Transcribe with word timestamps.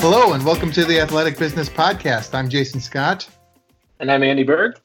Hello, 0.00 0.32
and 0.34 0.44
welcome 0.44 0.70
to 0.72 0.84
the 0.84 1.00
Athletic 1.00 1.38
Business 1.38 1.70
Podcast. 1.70 2.34
I'm 2.34 2.50
Jason 2.50 2.80
Scott. 2.80 3.26
And 4.00 4.12
I'm 4.12 4.22
Andy 4.22 4.42
Berg. 4.42 4.78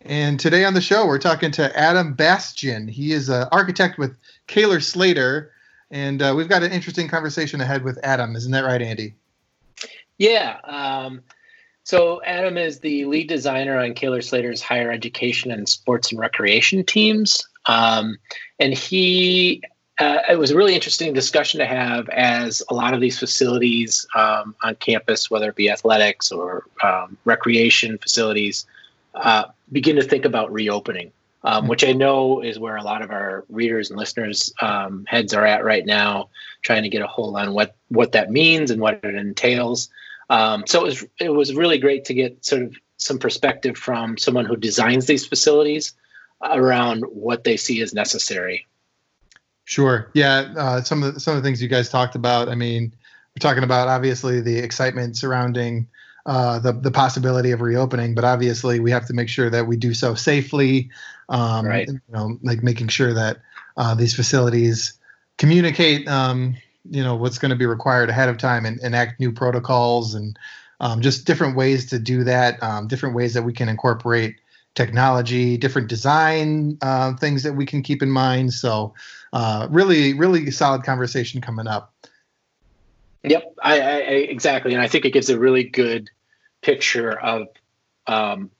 And 0.00 0.40
today 0.40 0.64
on 0.64 0.72
the 0.72 0.80
show, 0.80 1.06
we're 1.06 1.18
talking 1.18 1.50
to 1.52 1.78
Adam 1.78 2.16
Bastjan. 2.16 2.88
He 2.88 3.12
is 3.12 3.28
an 3.28 3.46
architect 3.52 3.98
with 3.98 4.16
Kahler 4.46 4.82
Slater. 4.82 5.52
And 5.90 6.22
uh, 6.22 6.32
we've 6.34 6.48
got 6.48 6.62
an 6.62 6.72
interesting 6.72 7.08
conversation 7.08 7.60
ahead 7.60 7.84
with 7.84 7.98
Adam. 8.02 8.36
Isn't 8.36 8.52
that 8.52 8.64
right, 8.64 8.80
Andy? 8.80 9.14
Yeah. 10.16 10.60
Um, 10.64 11.22
so, 11.88 12.20
Adam 12.22 12.58
is 12.58 12.80
the 12.80 13.06
lead 13.06 13.30
designer 13.30 13.78
on 13.78 13.94
Kahler 13.94 14.22
Slater's 14.22 14.60
higher 14.60 14.92
education 14.92 15.50
and 15.50 15.66
sports 15.66 16.10
and 16.10 16.20
recreation 16.20 16.84
teams. 16.84 17.48
Um, 17.64 18.18
and 18.58 18.74
he 18.74 19.62
uh, 19.98 20.18
it 20.28 20.38
was 20.38 20.50
a 20.50 20.54
really 20.54 20.74
interesting 20.74 21.14
discussion 21.14 21.60
to 21.60 21.66
have 21.66 22.10
as 22.10 22.62
a 22.68 22.74
lot 22.74 22.92
of 22.92 23.00
these 23.00 23.18
facilities 23.18 24.04
um, 24.14 24.54
on 24.62 24.74
campus, 24.74 25.30
whether 25.30 25.48
it 25.48 25.56
be 25.56 25.70
athletics 25.70 26.30
or 26.30 26.64
um, 26.82 27.16
recreation 27.24 27.96
facilities, 27.96 28.66
uh, 29.14 29.44
begin 29.72 29.96
to 29.96 30.02
think 30.02 30.26
about 30.26 30.52
reopening, 30.52 31.10
um, 31.44 31.68
which 31.68 31.84
I 31.84 31.92
know 31.92 32.42
is 32.42 32.58
where 32.58 32.76
a 32.76 32.82
lot 32.82 33.00
of 33.00 33.10
our 33.10 33.46
readers 33.48 33.88
and 33.88 33.98
listeners' 33.98 34.52
um, 34.60 35.06
heads 35.08 35.32
are 35.32 35.46
at 35.46 35.64
right 35.64 35.86
now, 35.86 36.28
trying 36.60 36.82
to 36.82 36.90
get 36.90 37.00
a 37.00 37.06
hold 37.06 37.38
on 37.38 37.54
what 37.54 37.76
what 37.88 38.12
that 38.12 38.30
means 38.30 38.70
and 38.70 38.82
what 38.82 39.00
it 39.02 39.14
entails. 39.14 39.88
Um, 40.30 40.64
so 40.66 40.80
it 40.80 40.84
was 40.84 41.04
it 41.20 41.28
was 41.30 41.54
really 41.54 41.78
great 41.78 42.06
to 42.06 42.14
get 42.14 42.44
sort 42.44 42.62
of 42.62 42.76
some 42.96 43.18
perspective 43.18 43.76
from 43.76 44.18
someone 44.18 44.44
who 44.44 44.56
designs 44.56 45.06
these 45.06 45.26
facilities 45.26 45.94
around 46.42 47.02
what 47.02 47.44
they 47.44 47.56
see 47.56 47.80
as 47.80 47.94
necessary 47.94 48.66
Sure. 49.68 50.10
Yeah. 50.14 50.54
Uh, 50.56 50.80
some 50.80 51.02
of 51.02 51.12
the, 51.12 51.20
some 51.20 51.36
of 51.36 51.42
the 51.42 51.46
things 51.46 51.60
you 51.60 51.68
guys 51.68 51.90
talked 51.90 52.14
about. 52.14 52.48
I 52.48 52.54
mean, 52.54 52.94
we're 53.34 53.40
talking 53.40 53.64
about 53.64 53.86
obviously 53.86 54.40
the 54.40 54.56
excitement 54.56 55.18
surrounding 55.18 55.86
uh, 56.24 56.58
the 56.58 56.72
the 56.72 56.90
possibility 56.90 57.50
of 57.50 57.60
reopening, 57.60 58.14
but 58.14 58.24
obviously 58.24 58.80
we 58.80 58.90
have 58.92 59.06
to 59.08 59.12
make 59.12 59.28
sure 59.28 59.50
that 59.50 59.66
we 59.66 59.76
do 59.76 59.92
so 59.92 60.14
safely. 60.14 60.90
Um, 61.28 61.66
right. 61.66 61.86
You 61.86 62.00
know, 62.08 62.38
like 62.42 62.62
making 62.62 62.88
sure 62.88 63.12
that 63.12 63.42
uh, 63.76 63.94
these 63.94 64.16
facilities 64.16 64.94
communicate. 65.36 66.08
Um, 66.08 66.56
you 66.90 67.02
know 67.02 67.16
what's 67.16 67.38
going 67.38 67.50
to 67.50 67.56
be 67.56 67.66
required 67.66 68.10
ahead 68.10 68.28
of 68.28 68.38
time 68.38 68.64
and 68.64 68.80
enact 68.80 69.20
new 69.20 69.32
protocols 69.32 70.14
and 70.14 70.38
um, 70.80 71.00
just 71.00 71.26
different 71.26 71.56
ways 71.56 71.86
to 71.86 71.98
do 71.98 72.24
that. 72.24 72.62
Um, 72.62 72.86
different 72.88 73.14
ways 73.14 73.34
that 73.34 73.42
we 73.42 73.52
can 73.52 73.68
incorporate 73.68 74.36
technology, 74.74 75.56
different 75.56 75.88
design 75.88 76.78
uh, 76.82 77.14
things 77.16 77.42
that 77.42 77.54
we 77.54 77.66
can 77.66 77.82
keep 77.82 78.02
in 78.02 78.10
mind. 78.10 78.52
So 78.52 78.94
uh, 79.32 79.66
really, 79.70 80.14
really 80.14 80.50
solid 80.50 80.84
conversation 80.84 81.40
coming 81.40 81.66
up. 81.66 81.92
Yep, 83.24 83.54
I, 83.62 83.80
I, 83.80 83.98
exactly, 84.30 84.74
and 84.74 84.82
I 84.82 84.86
think 84.86 85.04
it 85.04 85.12
gives 85.12 85.28
a 85.28 85.38
really 85.38 85.64
good 85.64 86.08
picture 86.62 87.18
of 87.18 87.48
um, 88.06 88.50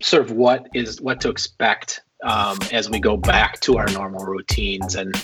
sort 0.00 0.24
of 0.24 0.30
what 0.30 0.68
is 0.72 1.00
what 1.00 1.20
to 1.22 1.28
expect 1.28 2.02
um, 2.22 2.58
as 2.72 2.90
we 2.90 3.00
go 3.00 3.16
back 3.16 3.60
to 3.60 3.78
our 3.78 3.86
normal 3.88 4.24
routines. 4.24 4.94
And 4.94 5.14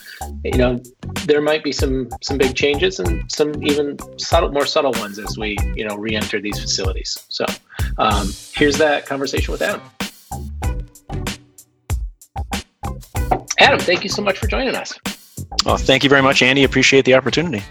you 0.44 0.58
know, 0.58 0.80
there 1.24 1.40
might 1.40 1.62
be 1.62 1.72
some 1.72 2.08
some 2.22 2.38
big 2.38 2.54
changes 2.54 3.00
and 3.00 3.30
some 3.30 3.52
even 3.62 3.96
subtle, 4.18 4.50
more 4.52 4.66
subtle 4.66 4.92
ones 4.92 5.18
as 5.18 5.36
we 5.38 5.56
you 5.74 5.86
know 5.86 5.96
re-enter 5.96 6.40
these 6.40 6.58
facilities. 6.58 7.24
So 7.28 7.44
um, 7.98 8.30
here's 8.54 8.78
that 8.78 9.06
conversation 9.06 9.52
with 9.52 9.62
Adam. 9.62 9.82
Adam, 13.58 13.80
thank 13.80 14.04
you 14.04 14.10
so 14.10 14.22
much 14.22 14.38
for 14.38 14.46
joining 14.46 14.74
us. 14.74 14.98
Well, 15.64 15.76
thank 15.76 16.04
you 16.04 16.10
very 16.10 16.22
much, 16.22 16.42
Andy. 16.42 16.64
Appreciate 16.64 17.04
the 17.04 17.14
opportunity. 17.14 17.64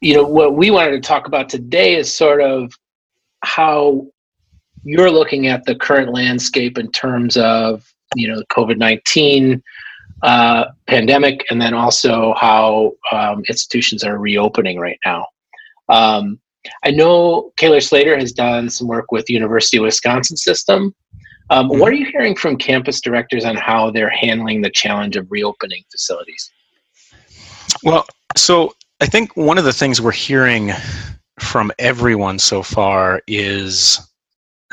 You 0.00 0.14
know, 0.14 0.24
what 0.24 0.54
we 0.54 0.70
wanted 0.70 0.90
to 0.92 1.00
talk 1.00 1.26
about 1.26 1.48
today 1.48 1.96
is 1.96 2.12
sort 2.12 2.40
of 2.40 2.72
how 3.42 4.06
you're 4.84 5.10
looking 5.10 5.46
at 5.46 5.64
the 5.64 5.74
current 5.74 6.12
landscape 6.12 6.78
in 6.78 6.90
terms 6.90 7.36
of, 7.36 7.92
you 8.14 8.28
know, 8.28 8.36
the 8.36 8.46
COVID 8.46 8.78
19 8.78 9.62
uh, 10.22 10.64
pandemic, 10.86 11.44
and 11.50 11.60
then 11.60 11.74
also 11.74 12.34
how 12.34 12.92
um, 13.12 13.42
institutions 13.48 14.04
are 14.04 14.18
reopening 14.18 14.78
right 14.78 14.98
now. 15.04 15.26
Um, 15.88 16.40
I 16.84 16.90
know 16.90 17.52
Kahler 17.56 17.82
Slater 17.82 18.18
has 18.18 18.32
done 18.32 18.68
some 18.68 18.88
work 18.88 19.12
with 19.12 19.30
University 19.30 19.78
of 19.78 19.84
Wisconsin 19.84 20.36
system 20.36 20.94
um, 21.50 21.68
mm-hmm. 21.68 21.80
What 21.80 21.90
are 21.90 21.96
you 21.96 22.06
hearing 22.06 22.36
from 22.36 22.56
campus 22.56 23.00
directors 23.00 23.44
on 23.44 23.56
how 23.56 23.90
they're 23.90 24.10
handling 24.10 24.60
the 24.60 24.70
challenge 24.70 25.16
of 25.16 25.30
reopening 25.30 25.82
facilities? 25.90 26.50
Well, 27.82 28.06
so 28.36 28.74
I 29.00 29.06
think 29.06 29.36
one 29.36 29.58
of 29.58 29.64
the 29.64 29.72
things 29.72 30.00
we're 30.00 30.12
hearing 30.12 30.72
from 31.40 31.72
everyone 31.78 32.38
so 32.38 32.62
far 32.62 33.22
is 33.26 34.00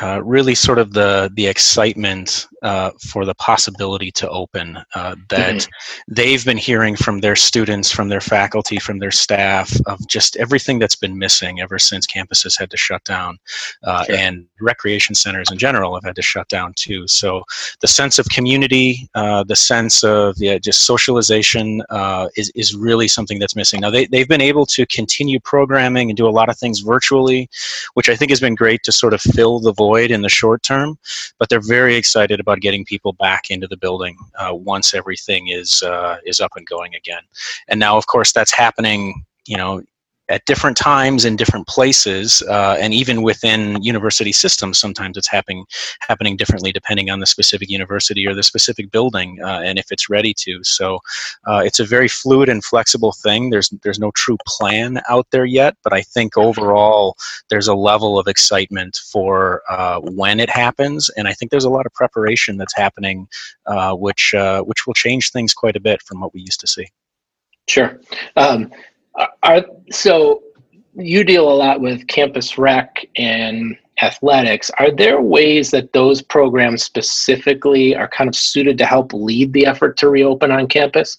uh, 0.02 0.22
really 0.24 0.56
sort 0.56 0.80
of 0.80 0.94
the 0.94 1.32
the 1.36 1.48
excitement 1.48 2.48
uh, 2.66 2.90
for 3.00 3.26
the 3.26 3.36
possibility 3.36 4.12
to 4.12 4.28
open 4.30 4.78
uh, 4.96 5.16
that 5.30 5.56
mm-hmm. 5.56 6.14
they've 6.14 6.44
been 6.44 6.58
hearing 6.58 6.96
from 6.96 7.20
their 7.20 7.36
students, 7.36 7.92
from 7.92 8.10
their 8.10 8.20
faculty, 8.20 8.80
from 8.80 8.98
their 8.98 9.12
staff 9.12 9.72
of 9.86 10.00
just 10.08 10.36
everything 10.38 10.80
that's 10.80 10.96
been 10.96 11.16
missing 11.20 11.60
ever 11.60 11.78
since 11.78 12.08
campuses 12.08 12.58
had 12.58 12.72
to 12.72 12.76
shut 12.76 13.04
down, 13.04 13.38
uh, 13.84 14.04
sure. 14.06 14.16
and 14.16 14.48
recreation 14.60 15.14
centers 15.14 15.52
in 15.52 15.60
general 15.60 15.94
have 15.94 16.04
had 16.04 16.16
to 16.16 16.24
shut 16.24 16.48
down 16.50 16.74
too. 16.76 17.08
So 17.08 17.44
the 17.82 17.88
sense 17.88 18.18
of 18.18 18.26
community, 18.30 19.08
uh, 19.14 19.44
the 19.44 19.56
sense 19.56 20.04
of 20.04 20.34
yeah, 20.40 20.58
just 20.58 20.88
socialization 20.88 21.84
uh, 21.92 22.30
is 22.36 22.52
is 22.56 22.76
really 22.76 23.08
something 23.08 23.38
that's 23.38 23.56
missing. 23.56 23.80
Now 23.80 23.92
they 23.92 24.08
they've 24.08 24.28
been 24.28 24.42
able 24.42 24.66
to 24.78 24.88
continue 24.88 25.40
programming 25.40 26.10
and 26.10 26.18
do 26.18 26.28
a 26.28 26.34
lot 26.40 26.50
of 26.50 26.58
things 26.58 26.80
virtually, 26.80 27.48
which 27.94 28.10
I 28.10 28.16
think 28.16 28.32
has 28.32 28.40
been 28.40 28.56
great 28.56 28.82
to 28.84 28.92
sort 28.92 29.14
of 29.14 29.22
fill 29.22 29.60
the 29.60 29.74
void 29.74 30.10
in 30.10 30.24
the 30.24 30.30
short 30.30 30.64
term, 30.64 30.98
but 31.38 31.50
they're 31.50 31.60
very 31.62 31.96
excited 31.96 32.40
about 32.40 32.55
getting 32.60 32.86
people 32.86 33.14
back 33.14 33.50
into 33.50 33.68
the 33.68 33.78
building 33.78 34.18
uh, 34.38 34.54
once 34.54 34.94
everything 34.94 35.50
is 35.50 35.82
uh, 35.84 36.18
is 36.26 36.40
up 36.40 36.52
and 36.56 36.66
going 36.68 36.96
again. 36.96 37.24
And 37.68 37.80
now, 37.80 37.98
of 37.98 38.08
course, 38.08 38.32
that's 38.32 38.54
happening. 38.54 39.26
You 39.48 39.58
know, 39.58 39.84
at 40.30 40.44
different 40.46 40.76
times 40.76 41.24
in 41.26 41.36
different 41.36 41.68
places, 41.68 42.42
uh, 42.50 42.76
and 42.80 42.94
even 42.94 43.22
within 43.22 43.82
university 43.84 44.32
systems, 44.32 44.80
sometimes 44.80 45.18
it's 45.18 45.28
happening 45.28 45.66
happening 46.00 46.36
differently 46.36 46.72
depending 46.72 47.10
on 47.10 47.20
the 47.20 47.26
specific 47.26 47.70
university 47.70 48.28
or 48.28 48.34
the 48.34 48.44
specific 48.44 48.90
building, 48.92 49.40
uh, 49.44 49.62
and 49.64 49.78
if 49.78 49.92
it's 49.92 50.10
ready 50.10 50.34
to. 50.34 50.64
So, 50.64 51.00
uh, 51.46 51.62
it's 51.66 51.80
a 51.80 51.86
very 51.86 52.08
fluid 52.08 52.50
and 52.50 52.64
flexible 52.64 53.12
thing. 53.12 53.50
There's 53.50 53.70
there's 53.84 54.00
no 54.00 54.12
true 54.12 54.38
plan 54.48 55.02
out 55.10 55.28
there 55.32 55.46
yet, 55.46 55.76
but 55.84 55.94
I 55.94 56.02
think 56.02 56.38
overall 56.38 57.18
there's 57.50 57.68
a 57.68 57.76
level 57.76 58.18
of 58.18 58.28
excitement 58.28 58.98
for 59.12 59.62
uh, 59.70 60.00
when 60.02 60.40
it 60.40 60.50
happens, 60.50 61.10
and 61.10 61.28
I 61.28 61.34
think 61.34 61.52
there's 61.52 61.66
a 61.66 61.70
lot 61.70 61.86
of 61.86 61.94
preparation 61.94 62.58
that's 62.58 62.76
happening, 62.76 63.28
uh, 63.68 63.94
which 63.94 64.34
uh, 64.34 64.62
which 64.64 64.88
will 64.88 64.94
change 64.94 65.32
things 65.32 65.54
quite 65.54 65.76
a 65.76 65.80
bit 65.80 66.02
from 66.02 66.20
what 66.20 66.34
we 66.34 66.42
used 66.42 66.60
to 66.62 66.68
see. 66.68 66.88
Sure. 67.68 68.00
Um, 68.36 68.72
are 69.44 69.66
so 69.92 70.44
you 70.96 71.24
deal 71.24 71.52
a 71.52 71.54
lot 71.54 71.82
with 71.82 72.08
campus 72.08 72.58
rec 72.58 73.06
and 73.16 73.78
athletics. 74.02 74.72
Are 74.80 74.92
there 74.92 75.22
ways 75.22 75.72
that 75.72 75.94
those 75.94 76.22
programs 76.22 76.84
specifically 76.84 77.96
are 77.96 78.08
kind 78.08 78.28
of 78.28 78.36
suited 78.36 78.78
to 78.80 78.86
help 78.86 79.14
lead 79.14 79.54
the 79.54 79.66
effort 79.66 79.98
to 79.98 80.10
reopen 80.10 80.52
on 80.52 80.68
campus? 80.68 81.18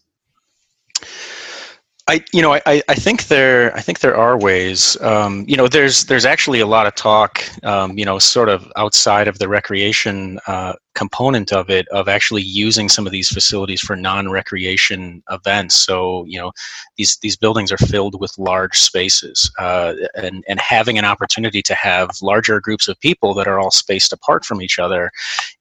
I, 2.08 2.24
you 2.32 2.40
know, 2.40 2.54
I, 2.54 2.82
I 2.88 2.94
think 2.94 3.26
there, 3.26 3.74
I 3.74 3.80
think 3.80 3.98
there 3.98 4.16
are 4.16 4.38
ways. 4.38 4.96
Um, 5.00 5.44
you 5.48 5.56
know, 5.56 5.66
there's, 5.66 6.04
there's 6.04 6.24
actually 6.24 6.60
a 6.60 6.66
lot 6.66 6.86
of 6.86 6.94
talk, 6.94 7.42
um, 7.64 7.98
you 7.98 8.04
know, 8.04 8.20
sort 8.20 8.48
of 8.48 8.70
outside 8.76 9.26
of 9.26 9.40
the 9.40 9.48
recreation 9.48 10.38
uh, 10.46 10.74
component 10.97 11.53
of 11.53 11.71
it 11.71 11.87
of 11.89 12.09
actually 12.09 12.43
using 12.43 12.89
some 12.89 13.07
of 13.07 13.13
these 13.13 13.28
facilities 13.28 13.81
for 13.81 13.95
non-recreation 13.95 15.22
events. 15.31 15.75
So 15.77 16.25
you 16.25 16.39
know, 16.41 16.51
these 16.97 17.19
these 17.19 17.37
buildings 17.37 17.71
are 17.71 17.77
filled 17.77 18.19
with 18.21 18.37
large 18.39 18.78
spaces, 18.78 19.51
uh, 19.59 19.95
and 20.15 20.43
and 20.48 20.59
having 20.59 20.98
an 20.98 21.04
opportunity 21.04 21.63
to 21.63 21.75
have 21.75 22.10
larger 22.22 22.60
groups 22.60 22.89
of 22.89 22.98
people 23.01 23.34
that 23.34 23.47
are 23.47 23.60
all 23.60 23.71
spaced 23.71 24.13
apart 24.13 24.45
from 24.45 24.60
each 24.60 24.78
other 24.78 25.13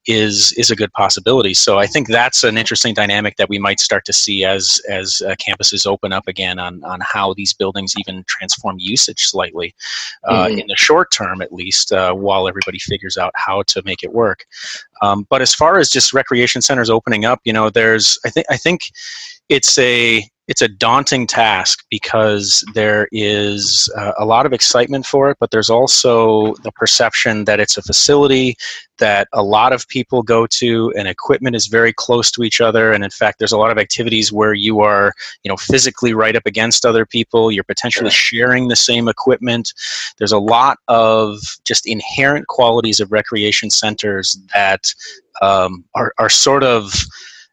is 0.08 0.54
is 0.54 0.72
a 0.72 0.76
good 0.76 0.94
possibility. 0.94 1.54
So 1.54 1.78
I 1.80 1.88
think 1.88 2.08
that's 2.08 2.44
an 2.44 2.58
interesting 2.58 2.94
dynamic 2.94 3.38
that 3.38 3.50
we 3.50 3.60
might 3.60 3.80
start 3.80 4.06
to 4.06 4.14
see 4.14 4.46
as 4.46 4.82
as 4.90 5.22
uh, 5.26 5.36
campuses 5.36 5.86
open 5.86 6.14
up 6.14 6.28
again 6.28 6.60
on 6.60 6.84
on 6.84 7.00
how 7.02 7.34
these 7.34 7.54
buildings 7.54 7.94
even 7.98 8.24
transform 8.28 8.78
usage 8.80 9.26
slightly 9.26 9.76
uh, 10.24 10.46
mm-hmm. 10.46 10.60
in 10.60 10.68
the 10.68 10.76
short 10.76 11.12
term, 11.12 11.42
at 11.42 11.52
least, 11.52 11.92
uh, 11.92 12.14
while 12.14 12.48
everybody 12.48 12.80
figures 12.80 13.18
out 13.18 13.34
how 13.36 13.64
to 13.64 13.82
make 13.84 14.04
it 14.04 14.14
work. 14.14 14.46
Um, 15.02 15.28
but 15.30 15.42
as 15.42 15.54
far 15.54 15.80
as 15.80 15.90
just 15.90 16.14
recreation 16.14 16.62
centers 16.62 16.90
opening 16.90 17.26
up, 17.26 17.42
you 17.44 17.54
know, 17.54 17.70
there's 17.70 18.18
I 18.26 18.30
think 18.30 18.46
I 18.50 18.58
think 18.58 18.92
it's 19.50 19.78
a 19.78 20.28
it's 20.48 20.62
a 20.62 20.68
daunting 20.68 21.26
task 21.26 21.84
because 21.90 22.64
there 22.76 23.08
is 23.12 23.90
uh, 23.98 24.12
a 24.20 24.26
lot 24.26 24.46
of 24.46 24.54
excitement 24.54 25.04
for 25.04 25.32
it, 25.32 25.38
but 25.40 25.50
there's 25.50 25.72
also 25.72 26.54
the 26.62 26.72
perception 26.74 27.46
that 27.46 27.60
it's 27.60 27.78
a 27.78 27.82
facility 27.82 28.56
that 29.00 29.28
a 29.34 29.42
lot 29.42 29.74
of 29.74 29.88
people 29.88 30.22
go 30.22 30.46
to 30.46 30.94
and 30.96 31.08
equipment 31.08 31.56
is 31.56 31.66
very 31.66 31.92
close 31.92 32.30
to 32.32 32.44
each 32.44 32.62
other 32.62 32.94
and 32.94 33.04
in 33.04 33.10
fact 33.10 33.40
there's 33.40 33.52
a 33.52 33.58
lot 33.58 33.72
of 33.72 33.78
activities 33.78 34.32
where 34.32 34.54
you 34.54 34.80
are 34.80 35.12
you 35.44 35.50
know 35.50 35.58
physically 35.58 36.14
right 36.14 36.36
up 36.36 36.46
against 36.46 36.86
other 36.86 37.06
people 37.06 37.52
you're 37.52 37.64
potentially 37.64 38.12
sharing 38.12 38.68
the 38.68 38.76
same 38.76 39.08
equipment. 39.08 39.74
There's 40.18 40.32
a 40.32 40.40
lot 40.40 40.78
of 40.88 41.40
just 41.66 41.88
inherent 41.88 42.48
qualities 42.48 43.00
of 43.00 43.12
recreation 43.12 43.72
centers 43.72 44.38
that 44.54 44.94
um, 45.42 45.84
are, 45.96 46.14
are 46.20 46.30
sort 46.30 46.64
of 46.64 46.94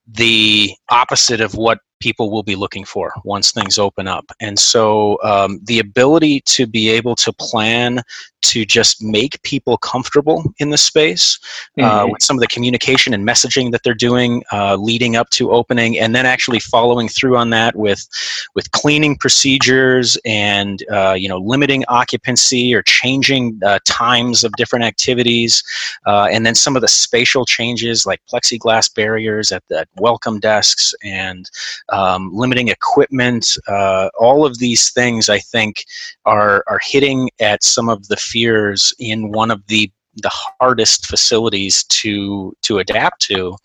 the 0.06 0.70
opposite 0.90 1.40
of 1.40 1.54
what 1.54 1.78
people 2.02 2.32
will 2.32 2.42
be 2.42 2.56
looking 2.56 2.84
for 2.84 3.14
once 3.24 3.52
things 3.52 3.78
open 3.78 4.08
up. 4.08 4.24
And 4.40 4.58
so 4.58 5.22
um, 5.22 5.60
the 5.62 5.78
ability 5.78 6.40
to 6.46 6.66
be 6.66 6.88
able 6.90 7.14
to 7.16 7.32
plan 7.32 8.02
to 8.42 8.64
just 8.64 9.02
make 9.02 9.40
people 9.42 9.78
comfortable 9.78 10.44
in 10.58 10.70
the 10.70 10.76
space 10.76 11.38
uh, 11.78 11.82
mm-hmm. 11.82 11.90
uh, 11.90 12.06
with 12.08 12.22
some 12.22 12.36
of 12.36 12.40
the 12.40 12.46
communication 12.48 13.14
and 13.14 13.26
messaging 13.26 13.70
that 13.70 13.82
they're 13.84 13.94
doing 13.94 14.42
uh, 14.52 14.74
leading 14.74 15.16
up 15.16 15.30
to 15.30 15.52
opening, 15.52 15.98
and 15.98 16.14
then 16.14 16.26
actually 16.26 16.58
following 16.58 17.08
through 17.08 17.36
on 17.36 17.50
that 17.50 17.76
with 17.76 18.06
with 18.54 18.70
cleaning 18.72 19.16
procedures 19.16 20.18
and 20.24 20.82
uh, 20.90 21.12
you 21.12 21.28
know 21.28 21.38
limiting 21.38 21.84
occupancy 21.88 22.74
or 22.74 22.82
changing 22.82 23.58
uh, 23.64 23.78
times 23.84 24.44
of 24.44 24.52
different 24.54 24.84
activities, 24.84 25.62
uh, 26.06 26.28
and 26.30 26.44
then 26.44 26.54
some 26.54 26.74
of 26.76 26.82
the 26.82 26.88
spatial 26.88 27.46
changes 27.46 28.04
like 28.04 28.20
plexiglass 28.30 28.92
barriers 28.92 29.52
at 29.52 29.62
the 29.68 29.86
welcome 29.98 30.40
desks 30.40 30.94
and 31.04 31.48
um, 31.92 32.30
limiting 32.32 32.68
equipment. 32.68 33.56
Uh, 33.68 34.08
all 34.18 34.44
of 34.44 34.58
these 34.58 34.90
things, 34.90 35.28
I 35.28 35.38
think, 35.38 35.84
are 36.24 36.64
are 36.66 36.80
hitting 36.82 37.30
at 37.40 37.62
some 37.62 37.88
of 37.88 38.08
the 38.08 38.16
fears 38.16 38.94
in 38.98 39.30
one 39.30 39.50
of 39.50 39.66
the 39.68 39.90
the 40.16 40.30
hardest 40.32 41.06
facilities 41.06 41.84
to 41.84 42.54
to 42.62 42.78
adapt 42.78 43.20
to, 43.22 43.56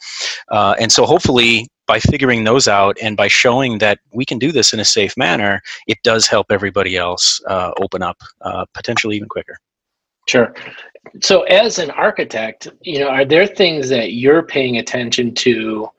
uh, 0.52 0.76
and 0.80 0.92
so 0.92 1.06
hopefully 1.06 1.68
by 1.88 2.00
figuring 2.00 2.44
those 2.44 2.68
out 2.68 2.98
and 3.02 3.16
by 3.16 3.30
showing 3.30 3.78
that 3.80 4.00
we 4.12 4.26
can 4.26 4.38
do 4.38 4.52
this 4.52 4.74
in 4.74 4.80
a 4.80 4.86
safe 4.86 5.16
manner, 5.18 5.62
it 5.88 5.98
does 6.04 6.28
help 6.28 6.48
everybody 6.52 6.98
else 6.98 7.42
uh, 7.48 7.72
open 7.82 8.04
up 8.04 8.18
uh, 8.42 8.66
potentially 8.74 9.16
even 9.16 9.30
quicker. 9.30 9.58
Sure. 10.28 10.54
So, 11.22 11.44
as 11.44 11.80
an 11.80 11.90
architect, 11.92 12.68
you 12.82 13.00
know, 13.00 13.08
are 13.08 13.24
there 13.24 13.48
things 13.48 13.88
that 13.90 14.14
you're 14.14 14.44
paying 14.44 14.78
attention 14.78 15.34
to 15.36 15.90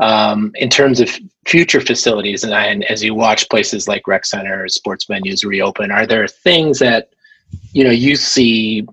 um, 0.00 0.50
in 0.56 0.68
terms 0.68 1.00
of 1.00 1.10
future 1.46 1.80
facilities 1.80 2.44
and, 2.44 2.52
and, 2.52 2.84
as 2.84 3.02
you 3.02 3.14
watch 3.14 3.48
places 3.48 3.86
like 3.86 4.06
rec 4.06 4.24
centers 4.24 4.74
sports 4.74 5.06
venues 5.06 5.44
reopen 5.44 5.90
are 5.90 6.06
there 6.06 6.26
things 6.26 6.78
that 6.78 7.10
you 7.72 7.84
know 7.84 7.90
you 7.90 8.16
see 8.16 8.86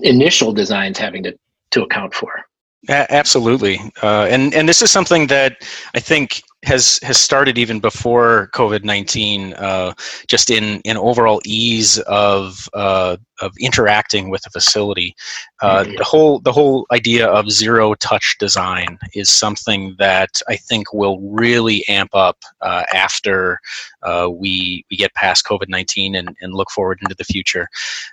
initial 0.00 0.52
designs 0.52 0.98
having 0.98 1.22
to, 1.22 1.38
to 1.70 1.82
account 1.82 2.14
for? 2.14 2.44
A- 2.88 3.12
absolutely. 3.12 3.78
Uh, 4.02 4.26
and 4.30 4.54
and 4.54 4.68
this 4.68 4.82
is 4.82 4.90
something 4.90 5.26
that 5.28 5.56
i 5.94 6.00
think 6.00 6.42
has 6.64 6.98
has 7.02 7.18
started 7.18 7.58
even 7.58 7.80
before 7.80 8.48
COVID 8.54 8.84
nineteen, 8.84 9.52
uh, 9.54 9.94
just 10.28 10.50
in 10.50 10.80
in 10.82 10.96
overall 10.96 11.40
ease 11.44 11.98
of 12.00 12.68
uh, 12.72 13.16
of 13.40 13.52
interacting 13.58 14.30
with 14.30 14.46
a 14.46 14.50
facility. 14.50 15.14
Uh, 15.60 15.84
mm-hmm. 15.84 15.96
The 15.96 16.04
whole 16.04 16.40
the 16.40 16.52
whole 16.52 16.86
idea 16.92 17.26
of 17.28 17.50
zero 17.50 17.94
touch 17.94 18.36
design 18.38 18.98
is 19.14 19.30
something 19.30 19.96
that 19.98 20.42
I 20.48 20.56
think 20.56 20.92
will 20.92 21.20
really 21.20 21.84
amp 21.88 22.14
up 22.14 22.38
uh, 22.60 22.84
after 22.92 23.60
uh, 24.02 24.28
we 24.30 24.84
we 24.90 24.96
get 24.96 25.14
past 25.14 25.46
COVID 25.46 25.68
nineteen 25.68 26.14
and, 26.14 26.36
and 26.40 26.54
look 26.54 26.70
forward 26.70 26.98
into 27.02 27.14
the 27.14 27.24
future. 27.24 27.68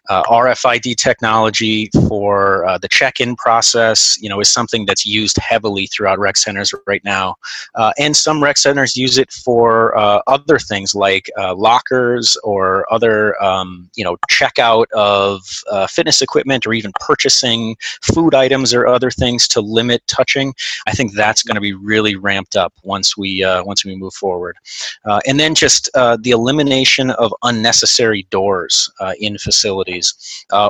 Uh, 0.10 0.24
RFID 0.24 0.96
technology 0.96 1.90
for 2.08 2.66
the 2.82 2.88
check 2.88 3.20
in 3.20 3.36
process, 3.36 4.20
you 4.22 4.30
know, 4.30 4.40
is 4.40 4.50
something 4.50 4.86
that's 4.86 5.06
used 5.06 5.38
heavily 5.38 5.88
throughout 5.88 6.20
rec 6.20 6.38
centers 6.38 6.74
right 6.88 7.04
now, 7.04 7.36
and 7.98 8.16
some 8.16 8.42
rec 8.44 8.58
centers 8.58 8.96
use 8.96 9.18
it 9.18 9.32
for 9.32 9.98
uh, 9.98 10.22
other 10.28 10.60
things 10.60 10.96
like 10.96 11.30
uh, 11.38 11.54
lockers 11.56 12.38
or 12.44 12.86
other, 12.92 13.42
um, 13.44 13.90
you 13.96 14.04
know, 14.04 14.18
checkout 14.32 14.86
of 14.92 15.19
uh, 15.70 15.88
fitness 15.88 16.22
equipment 16.22 16.66
or 16.66 16.74
even 16.74 16.92
purchasing 17.00 17.76
food 18.02 18.34
items 18.36 18.74
or 18.74 18.88
other 18.88 19.12
things 19.12 19.48
to 19.50 19.62
limit 19.62 20.02
touching. 20.08 20.54
I 20.88 20.92
think 20.92 21.14
that's 21.14 21.44
going 21.44 21.56
to 21.56 21.62
be 21.62 21.74
really 21.74 22.16
ramped 22.16 22.56
up 22.56 22.74
once 22.84 23.18
we 23.18 23.44
uh, 23.44 23.64
once 23.64 23.86
we 23.86 23.96
move 23.96 24.14
forward. 24.14 24.58
Uh, 25.06 25.20
and 25.28 25.40
then 25.40 25.56
just 25.56 25.90
uh, 25.96 26.18
the 26.22 26.32
elimination 26.32 27.12
of 27.12 27.34
unnecessary 27.44 28.28
doors 28.30 28.92
in 29.20 29.38
facilities, 29.38 30.14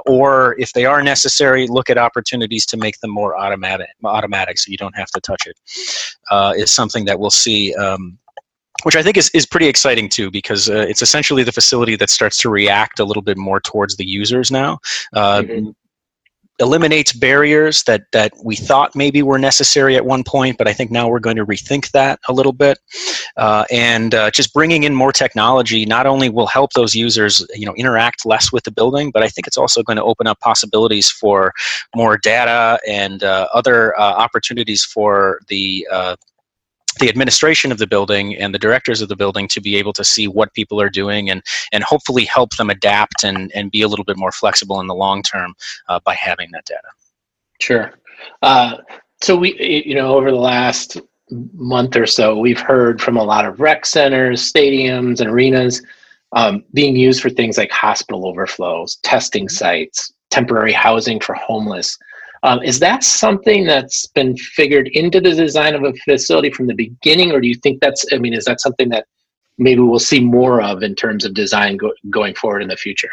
or 0.05 0.55
if 0.59 0.73
they 0.73 0.85
are 0.85 1.01
necessary, 1.01 1.67
look 1.67 1.89
at 1.89 1.97
opportunities 1.97 2.65
to 2.65 2.77
make 2.77 2.99
them 2.99 3.11
more 3.11 3.37
automatic, 3.37 3.89
automatic, 4.03 4.57
so 4.57 4.71
you 4.71 4.77
don't 4.77 4.95
have 4.95 5.09
to 5.09 5.21
touch 5.21 5.47
it. 5.47 5.57
Is 6.57 6.71
something 6.71 7.05
that 7.05 7.19
we'll 7.19 7.29
see 7.29 7.73
um, 7.75 8.17
which 8.83 8.95
I 8.95 9.03
think 9.03 9.17
is, 9.17 9.29
is 9.33 9.45
pretty 9.45 9.67
exciting 9.67 10.09
too, 10.09 10.31
because 10.31 10.69
uh, 10.69 10.85
it's 10.87 11.01
essentially 11.01 11.43
the 11.43 11.51
facility 11.51 11.95
that 11.97 12.09
starts 12.09 12.37
to 12.37 12.49
react 12.49 12.99
a 12.99 13.05
little 13.05 13.23
bit 13.23 13.37
more 13.37 13.59
towards 13.59 13.97
the 13.97 14.05
users 14.05 14.51
now. 14.51 14.79
Uh, 15.13 15.41
mm-hmm. 15.41 15.69
Eliminates 16.61 17.13
barriers 17.13 17.83
that, 17.83 18.01
that 18.11 18.33
we 18.43 18.53
thought 18.53 18.93
maybe 18.93 19.21
were 19.21 19.39
necessary 19.39 19.95
at 19.95 20.05
one 20.05 20.25
point, 20.25 20.57
but 20.57 20.67
I 20.67 20.73
think 20.73 20.91
now 20.91 21.07
we're 21.07 21.21
going 21.21 21.37
to 21.37 21.45
rethink 21.45 21.91
that 21.91 22.19
a 22.27 22.33
little 22.33 22.51
bit. 22.51 22.77
Uh, 23.37 23.63
and 23.71 24.13
uh, 24.13 24.29
just 24.31 24.53
bringing 24.53 24.83
in 24.83 24.93
more 24.93 25.13
technology 25.13 25.85
not 25.85 26.05
only 26.05 26.27
will 26.27 26.47
help 26.47 26.73
those 26.73 26.93
users, 26.93 27.47
you 27.55 27.65
know, 27.65 27.73
interact 27.75 28.25
less 28.25 28.51
with 28.51 28.65
the 28.65 28.71
building, 28.71 29.09
but 29.09 29.23
I 29.23 29.29
think 29.29 29.47
it's 29.47 29.57
also 29.57 29.83
going 29.83 29.95
to 29.95 30.03
open 30.03 30.27
up 30.27 30.37
possibilities 30.41 31.09
for 31.09 31.53
more 31.95 32.17
data 32.17 32.77
and 32.85 33.23
uh, 33.23 33.47
other 33.53 33.97
uh, 33.97 34.01
opportunities 34.03 34.83
for 34.83 35.39
the 35.47 35.87
the 36.93 37.09
administration 37.09 37.71
of 37.71 37.77
the 37.77 37.87
building 37.87 38.35
and 38.35 38.53
the 38.53 38.59
directors 38.59 39.01
of 39.01 39.09
the 39.09 39.15
building 39.15 39.47
to 39.49 39.61
be 39.61 39.75
able 39.75 39.93
to 39.93 40.03
see 40.03 40.27
what 40.27 40.53
people 40.53 40.81
are 40.81 40.89
doing 40.89 41.29
and 41.29 41.43
and 41.71 41.83
hopefully 41.83 42.25
help 42.25 42.55
them 42.57 42.69
adapt 42.69 43.23
and 43.23 43.51
and 43.53 43.71
be 43.71 43.81
a 43.81 43.87
little 43.87 44.05
bit 44.05 44.17
more 44.17 44.31
flexible 44.31 44.79
in 44.79 44.87
the 44.87 44.95
long 44.95 45.21
term 45.23 45.55
uh, 45.87 45.99
by 46.03 46.15
having 46.15 46.49
that 46.51 46.65
data. 46.65 46.87
Sure. 47.59 47.93
Uh, 48.41 48.77
so 49.21 49.35
we 49.35 49.55
you 49.59 49.95
know 49.95 50.15
over 50.15 50.31
the 50.31 50.37
last 50.37 50.97
month 51.53 51.95
or 51.95 52.05
so 52.05 52.37
we've 52.37 52.59
heard 52.59 53.01
from 53.01 53.17
a 53.17 53.23
lot 53.23 53.45
of 53.45 53.59
rec 53.59 53.85
centers 53.85 54.51
stadiums 54.51 55.19
and 55.19 55.29
arenas 55.29 55.81
um, 56.31 56.63
being 56.73 56.95
used 56.95 57.21
for 57.21 57.29
things 57.29 57.57
like 57.57 57.71
hospital 57.71 58.27
overflows 58.27 58.95
testing 59.03 59.47
sites 59.47 60.11
temporary 60.31 60.71
housing 60.71 61.19
for 61.19 61.35
homeless 61.35 61.97
um, 62.43 62.61
is 62.63 62.79
that 62.79 63.03
something 63.03 63.65
that's 63.65 64.07
been 64.07 64.37
figured 64.37 64.87
into 64.89 65.19
the 65.19 65.33
design 65.33 65.75
of 65.75 65.83
a 65.83 65.93
facility 66.05 66.51
from 66.51 66.67
the 66.67 66.73
beginning, 66.73 67.31
or 67.31 67.41
do 67.41 67.47
you 67.47 67.55
think 67.55 67.81
that's? 67.81 68.05
I 68.13 68.17
mean, 68.17 68.33
is 68.33 68.45
that 68.45 68.61
something 68.61 68.89
that 68.89 69.05
maybe 69.57 69.81
we'll 69.81 69.99
see 69.99 70.19
more 70.19 70.61
of 70.61 70.83
in 70.83 70.95
terms 70.95 71.25
of 71.25 71.33
design 71.33 71.77
go- 71.77 71.93
going 72.09 72.35
forward 72.35 72.61
in 72.61 72.69
the 72.69 72.77
future? 72.77 73.11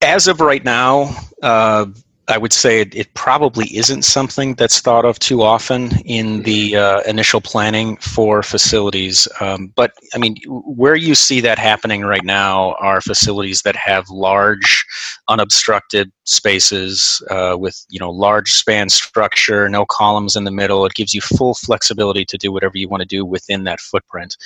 As 0.00 0.28
of 0.28 0.40
right 0.40 0.64
now, 0.64 1.16
uh, 1.42 1.86
I 2.28 2.36
would 2.36 2.52
say 2.52 2.80
it, 2.82 2.94
it, 2.94 3.12
probably 3.14 3.74
isn't 3.74 4.02
something 4.02 4.54
that's 4.54 4.80
thought 4.80 5.04
of 5.06 5.18
too 5.18 5.42
often 5.42 5.90
in 6.04 6.42
the 6.42 6.76
uh, 6.76 7.00
initial 7.00 7.40
planning 7.40 7.96
for 7.96 8.42
facilities. 8.42 9.26
Um, 9.40 9.72
but 9.74 9.92
I 10.14 10.18
mean, 10.18 10.36
where 10.46 10.94
you 10.94 11.14
see 11.14 11.40
that 11.40 11.58
happening 11.58 12.02
right 12.02 12.24
now 12.24 12.74
are 12.80 13.00
facilities 13.00 13.62
that 13.62 13.76
have 13.76 14.08
large, 14.10 14.84
unobstructed 15.28 16.12
spaces 16.24 17.22
uh, 17.30 17.56
with 17.58 17.84
you 17.88 17.98
know 17.98 18.10
large 18.10 18.52
span 18.52 18.90
structure, 18.90 19.68
no 19.68 19.86
columns 19.86 20.36
in 20.36 20.44
the 20.44 20.50
middle. 20.50 20.84
It 20.84 20.94
gives 20.94 21.14
you 21.14 21.22
full 21.22 21.54
flexibility 21.54 22.26
to 22.26 22.36
do 22.36 22.52
whatever 22.52 22.76
you 22.76 22.88
want 22.88 23.00
to 23.00 23.08
do 23.08 23.24
within 23.24 23.64
that 23.64 23.80
footprint 23.80 24.36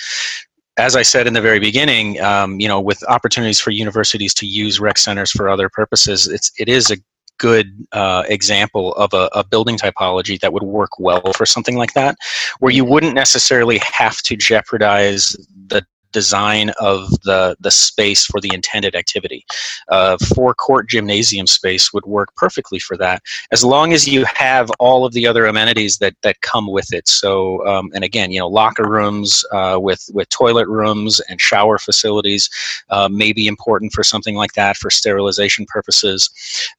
as 0.78 0.96
I 0.96 1.02
said 1.02 1.26
in 1.26 1.34
the 1.34 1.40
very 1.42 1.58
beginning, 1.58 2.18
um, 2.22 2.58
you 2.58 2.66
know, 2.66 2.80
with 2.80 3.04
opportunities 3.06 3.60
for 3.60 3.70
universities 3.70 4.32
to 4.34 4.46
use 4.46 4.80
rec 4.80 4.96
centers 4.96 5.30
for 5.30 5.50
other 5.50 5.68
purposes, 5.68 6.26
it's 6.26 6.50
it 6.58 6.66
is 6.66 6.90
a 6.90 6.96
good 7.42 7.86
uh, 7.90 8.22
example 8.28 8.94
of 8.94 9.12
a, 9.12 9.28
a, 9.32 9.42
building 9.42 9.76
typology 9.76 10.38
that 10.38 10.52
would 10.52 10.62
work 10.62 10.96
well 11.00 11.32
for 11.34 11.44
something 11.44 11.76
like 11.76 11.92
that, 11.94 12.14
where 12.60 12.70
you 12.70 12.84
mm-hmm. 12.84 12.92
wouldn't 12.92 13.14
necessarily 13.14 13.78
have 13.78 14.18
to 14.22 14.36
jeopardize 14.36 15.36
the 15.66 15.84
design 16.12 16.70
of 16.80 17.10
the 17.22 17.56
the 17.60 17.70
space 17.70 18.24
for 18.24 18.40
the 18.40 18.52
intended 18.52 18.94
activity. 18.94 19.44
Uh, 19.88 20.16
four-court 20.34 20.88
gymnasium 20.88 21.46
space 21.46 21.92
would 21.92 22.04
work 22.06 22.34
perfectly 22.36 22.78
for 22.78 22.96
that, 22.96 23.22
as 23.50 23.64
long 23.64 23.92
as 23.92 24.06
you 24.06 24.24
have 24.24 24.70
all 24.78 25.04
of 25.04 25.12
the 25.12 25.26
other 25.26 25.46
amenities 25.46 25.98
that 25.98 26.14
that 26.22 26.40
come 26.40 26.66
with 26.66 26.92
it. 26.92 27.08
So, 27.08 27.32
um, 27.66 27.90
and 27.94 28.04
again, 28.04 28.30
you 28.30 28.38
know, 28.38 28.48
locker 28.48 28.88
rooms 28.88 29.44
uh, 29.52 29.78
with 29.80 30.02
with 30.12 30.28
toilet 30.28 30.68
rooms 30.68 31.20
and 31.28 31.40
shower 31.40 31.78
facilities 31.78 32.48
uh, 32.90 33.08
may 33.08 33.32
be 33.32 33.46
important 33.46 33.92
for 33.92 34.04
something 34.04 34.36
like 34.42 34.54
that 34.54 34.76
for 34.76 34.90
sterilization 34.90 35.66
purposes. 35.66 36.30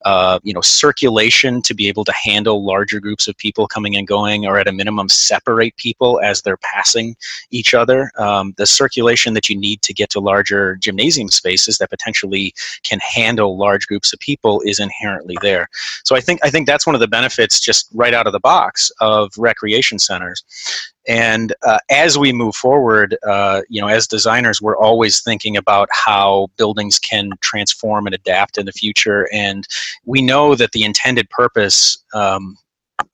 Uh, 0.05 0.39
you 0.43 0.53
know, 0.53 0.61
circulation 0.61 1.61
to 1.61 1.73
be 1.73 1.87
able 1.87 2.05
to 2.05 2.13
handle 2.13 2.65
larger 2.65 2.99
groups 2.99 3.27
of 3.27 3.37
people 3.37 3.67
coming 3.67 3.95
and 3.95 4.07
going, 4.07 4.45
or 4.45 4.57
at 4.57 4.67
a 4.67 4.71
minimum 4.71 5.09
separate 5.09 5.75
people 5.77 6.19
as 6.21 6.41
they're 6.41 6.57
passing 6.57 7.15
each 7.51 7.73
other. 7.73 8.11
Um, 8.17 8.53
the 8.57 8.65
circulation 8.65 9.22
that 9.33 9.47
you 9.47 9.57
need 9.57 9.81
to 9.83 9.93
get 9.93 10.09
to 10.09 10.19
larger 10.19 10.75
gymnasium 10.75 11.29
spaces 11.29 11.77
that 11.77 11.89
potentially 11.89 12.53
can 12.83 12.99
handle 12.99 13.57
large 13.57 13.87
groups 13.87 14.11
of 14.11 14.19
people 14.19 14.61
is 14.65 14.79
inherently 14.79 15.37
there. 15.41 15.69
So 16.03 16.17
I 16.17 16.19
think 16.19 16.41
I 16.43 16.49
think 16.49 16.67
that's 16.67 16.85
one 16.85 16.95
of 16.95 17.01
the 17.01 17.07
benefits 17.07 17.61
just 17.61 17.87
right 17.93 18.13
out 18.13 18.27
of 18.27 18.33
the 18.33 18.39
box 18.39 18.91
of 18.99 19.31
recreation 19.37 19.99
centers. 19.99 20.43
And 21.07 21.53
uh, 21.63 21.79
as 21.89 22.17
we 22.17 22.31
move 22.31 22.55
forward, 22.55 23.17
uh, 23.27 23.61
you 23.67 23.81
know, 23.81 23.87
as 23.87 24.07
designers, 24.07 24.61
we're 24.61 24.77
always 24.77 25.21
thinking 25.21 25.57
about 25.57 25.89
how 25.91 26.47
buildings 26.57 26.97
can 26.97 27.31
transform 27.41 28.05
and 28.05 28.15
adapt 28.15 28.57
in 28.57 28.65
the 28.65 28.71
future. 28.71 29.27
And 29.33 29.67
we 30.05 30.21
know 30.21 30.55
that 30.55 30.71
the 30.71 30.83
intended 30.83 31.29
purpose 31.29 31.97
um, 32.13 32.57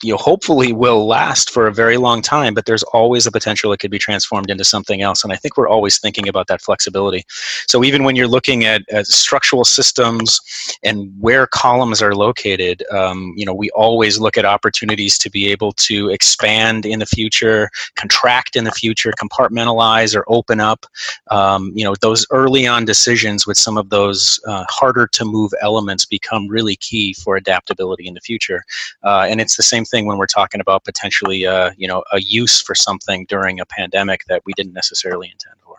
you 0.03 0.11
know 0.11 0.17
hopefully 0.17 0.73
will 0.73 1.07
last 1.07 1.51
for 1.51 1.67
a 1.67 1.73
very 1.73 1.97
long 1.97 2.21
time 2.21 2.53
but 2.53 2.65
there's 2.65 2.83
always 2.83 3.25
a 3.25 3.31
potential 3.31 3.71
it 3.71 3.79
could 3.79 3.91
be 3.91 3.99
transformed 3.99 4.49
into 4.49 4.63
something 4.63 5.01
else 5.01 5.23
and 5.23 5.31
i 5.31 5.35
think 5.35 5.57
we're 5.57 5.67
always 5.67 5.99
thinking 5.99 6.27
about 6.27 6.47
that 6.47 6.61
flexibility. 6.61 7.23
So 7.67 7.83
even 7.83 8.03
when 8.03 8.15
you're 8.15 8.27
looking 8.27 8.65
at, 8.65 8.81
at 8.89 9.07
structural 9.07 9.63
systems 9.63 10.39
and 10.83 11.13
where 11.19 11.47
columns 11.47 12.01
are 12.01 12.15
located 12.15 12.83
um, 12.91 13.33
you 13.35 13.45
know 13.45 13.53
we 13.53 13.69
always 13.71 14.19
look 14.19 14.37
at 14.37 14.45
opportunities 14.45 15.17
to 15.17 15.29
be 15.29 15.51
able 15.51 15.71
to 15.73 16.09
expand 16.09 16.85
in 16.85 16.99
the 16.99 17.05
future 17.05 17.69
contract 17.95 18.55
in 18.55 18.63
the 18.63 18.71
future 18.71 19.13
compartmentalize 19.19 20.15
or 20.15 20.23
open 20.27 20.59
up 20.59 20.85
um, 21.31 21.71
you 21.75 21.83
know 21.83 21.95
those 22.01 22.25
early 22.31 22.67
on 22.67 22.85
decisions 22.85 23.45
with 23.45 23.57
some 23.57 23.77
of 23.77 23.89
those 23.89 24.39
uh, 24.45 24.65
harder 24.69 25.07
to 25.07 25.25
move 25.25 25.51
elements 25.61 26.05
become 26.05 26.47
really 26.47 26.75
key 26.75 27.13
for 27.13 27.35
adaptability 27.35 28.07
in 28.07 28.13
the 28.13 28.21
future. 28.21 28.63
Uh, 29.03 29.25
and 29.29 29.39
it's 29.41 29.57
the 29.57 29.63
same 29.69 29.85
thing 29.85 30.05
when 30.05 30.17
we're 30.17 30.35
talking 30.39 30.61
about 30.61 30.83
potentially, 30.83 31.45
uh, 31.45 31.71
you 31.77 31.87
know, 31.87 32.03
a 32.11 32.19
use 32.21 32.61
for 32.61 32.75
something 32.75 33.25
during 33.25 33.59
a 33.59 33.65
pandemic 33.65 34.25
that 34.25 34.41
we 34.45 34.53
didn't 34.53 34.73
necessarily 34.73 35.29
intend 35.31 35.55
for. 35.65 35.77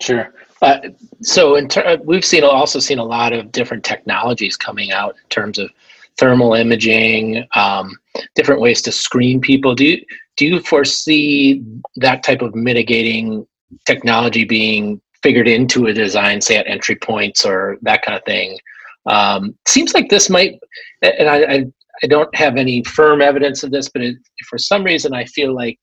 Sure. 0.00 0.34
Uh, 0.62 0.78
so 1.22 1.56
in 1.56 1.68
ter- 1.68 1.86
uh, 1.86 1.96
we've 2.04 2.24
seen 2.24 2.44
also 2.44 2.78
seen 2.78 2.98
a 2.98 3.04
lot 3.04 3.32
of 3.32 3.50
different 3.52 3.84
technologies 3.84 4.56
coming 4.56 4.92
out 4.92 5.14
in 5.22 5.28
terms 5.28 5.58
of 5.58 5.70
thermal 6.18 6.54
imaging, 6.54 7.46
um, 7.54 7.96
different 8.34 8.60
ways 8.60 8.82
to 8.82 8.92
screen 8.92 9.40
people. 9.40 9.74
Do 9.74 9.84
you 9.84 10.04
do 10.36 10.46
you 10.46 10.60
foresee 10.60 11.62
that 11.96 12.22
type 12.22 12.42
of 12.42 12.54
mitigating 12.54 13.46
technology 13.86 14.44
being 14.44 15.00
figured 15.22 15.48
into 15.48 15.86
a 15.86 15.92
design, 15.92 16.40
say 16.40 16.56
at 16.56 16.66
entry 16.66 16.96
points 16.96 17.44
or 17.44 17.78
that 17.82 18.02
kind 18.02 18.16
of 18.16 18.24
thing? 18.24 18.58
Um, 19.06 19.56
seems 19.66 19.94
like 19.94 20.08
this 20.08 20.30
might, 20.30 20.58
and 21.02 21.28
I, 21.28 21.36
I 21.54 21.64
I 22.02 22.06
don't 22.06 22.34
have 22.34 22.56
any 22.56 22.82
firm 22.84 23.20
evidence 23.20 23.62
of 23.62 23.70
this, 23.70 23.88
but 23.88 24.02
it, 24.02 24.16
for 24.48 24.58
some 24.58 24.84
reason, 24.84 25.14
I 25.14 25.24
feel 25.26 25.54
like 25.54 25.78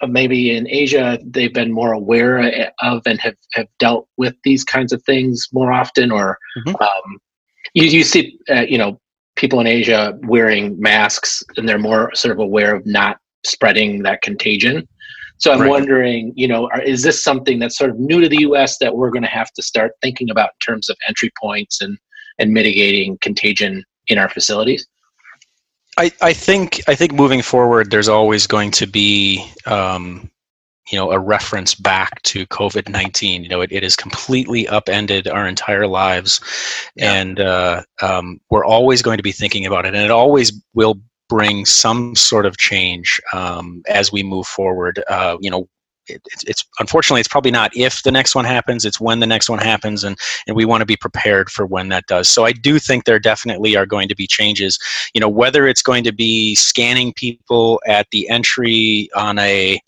uh, 0.00 0.06
maybe 0.06 0.56
in 0.56 0.68
Asia 0.68 1.18
they've 1.24 1.52
been 1.52 1.72
more 1.72 1.92
aware 1.92 2.38
uh, 2.40 2.70
of 2.82 3.02
and 3.06 3.20
have, 3.20 3.36
have 3.52 3.66
dealt 3.78 4.08
with 4.16 4.34
these 4.44 4.64
kinds 4.64 4.92
of 4.92 5.02
things 5.04 5.48
more 5.52 5.72
often. 5.72 6.10
Or 6.10 6.38
mm-hmm. 6.58 6.82
um, 6.82 7.18
you, 7.74 7.84
you 7.84 8.04
see, 8.04 8.38
uh, 8.50 8.62
you 8.62 8.78
know, 8.78 9.00
people 9.36 9.60
in 9.60 9.66
Asia 9.66 10.18
wearing 10.22 10.78
masks 10.80 11.42
and 11.56 11.68
they're 11.68 11.78
more 11.78 12.14
sort 12.14 12.32
of 12.32 12.38
aware 12.38 12.74
of 12.74 12.84
not 12.86 13.18
spreading 13.44 14.02
that 14.02 14.22
contagion. 14.22 14.86
So 15.38 15.52
I'm 15.52 15.62
right. 15.62 15.70
wondering, 15.70 16.32
you 16.36 16.46
know, 16.46 16.68
are, 16.72 16.80
is 16.82 17.02
this 17.02 17.22
something 17.22 17.58
that's 17.58 17.76
sort 17.76 17.90
of 17.90 17.98
new 17.98 18.20
to 18.20 18.28
the 18.28 18.40
U.S. 18.42 18.78
that 18.78 18.94
we're 18.94 19.10
going 19.10 19.24
to 19.24 19.28
have 19.28 19.52
to 19.54 19.62
start 19.62 19.92
thinking 20.00 20.30
about 20.30 20.50
in 20.50 20.74
terms 20.74 20.88
of 20.88 20.96
entry 21.08 21.32
points 21.40 21.80
and 21.80 21.98
and 22.38 22.52
mitigating 22.52 23.18
contagion 23.18 23.84
in 24.06 24.18
our 24.18 24.28
facilities? 24.28 24.86
I, 25.98 26.10
I 26.22 26.32
think 26.32 26.82
I 26.88 26.94
think 26.94 27.12
moving 27.12 27.42
forward, 27.42 27.90
there's 27.90 28.08
always 28.08 28.46
going 28.46 28.70
to 28.72 28.86
be 28.86 29.46
um, 29.66 30.30
you 30.90 30.98
know 30.98 31.10
a 31.10 31.18
reference 31.18 31.74
back 31.74 32.22
to 32.22 32.46
COVID 32.46 32.88
nineteen. 32.88 33.42
You 33.42 33.50
know, 33.50 33.60
it, 33.60 33.72
it 33.72 33.82
has 33.82 33.96
completely 33.96 34.66
upended 34.68 35.28
our 35.28 35.46
entire 35.46 35.86
lives, 35.86 36.40
yeah. 36.96 37.12
and 37.12 37.40
uh, 37.40 37.82
um, 38.00 38.40
we're 38.50 38.64
always 38.64 39.02
going 39.02 39.18
to 39.18 39.22
be 39.22 39.32
thinking 39.32 39.66
about 39.66 39.84
it, 39.84 39.94
and 39.94 40.04
it 40.04 40.10
always 40.10 40.52
will 40.74 41.00
bring 41.28 41.64
some 41.66 42.14
sort 42.14 42.46
of 42.46 42.58
change 42.58 43.20
um, 43.32 43.82
as 43.88 44.10
we 44.10 44.22
move 44.22 44.46
forward. 44.46 45.02
Uh, 45.08 45.36
you 45.40 45.50
know, 45.50 45.68
it, 46.08 46.20
it's, 46.32 46.44
it's 46.44 46.64
unfortunately 46.80 47.20
it's 47.20 47.28
probably 47.28 47.50
not 47.50 47.70
if 47.76 48.02
the 48.02 48.10
next 48.10 48.34
one 48.34 48.44
happens 48.44 48.84
it's 48.84 49.00
when 49.00 49.20
the 49.20 49.26
next 49.26 49.48
one 49.48 49.58
happens 49.58 50.04
and 50.04 50.18
and 50.46 50.56
we 50.56 50.64
want 50.64 50.80
to 50.80 50.86
be 50.86 50.96
prepared 50.96 51.50
for 51.50 51.66
when 51.66 51.88
that 51.88 52.06
does. 52.06 52.28
So 52.28 52.44
i 52.44 52.52
do 52.52 52.78
think 52.78 53.04
there 53.04 53.18
definitely 53.18 53.76
are 53.76 53.86
going 53.86 54.08
to 54.08 54.16
be 54.16 54.26
changes. 54.26 54.78
You 55.14 55.20
know 55.20 55.28
whether 55.28 55.66
it's 55.66 55.82
going 55.82 56.04
to 56.04 56.12
be 56.12 56.54
scanning 56.54 57.12
people 57.14 57.80
at 57.86 58.06
the 58.10 58.28
entry 58.28 59.08
on 59.14 59.38
a 59.38 59.80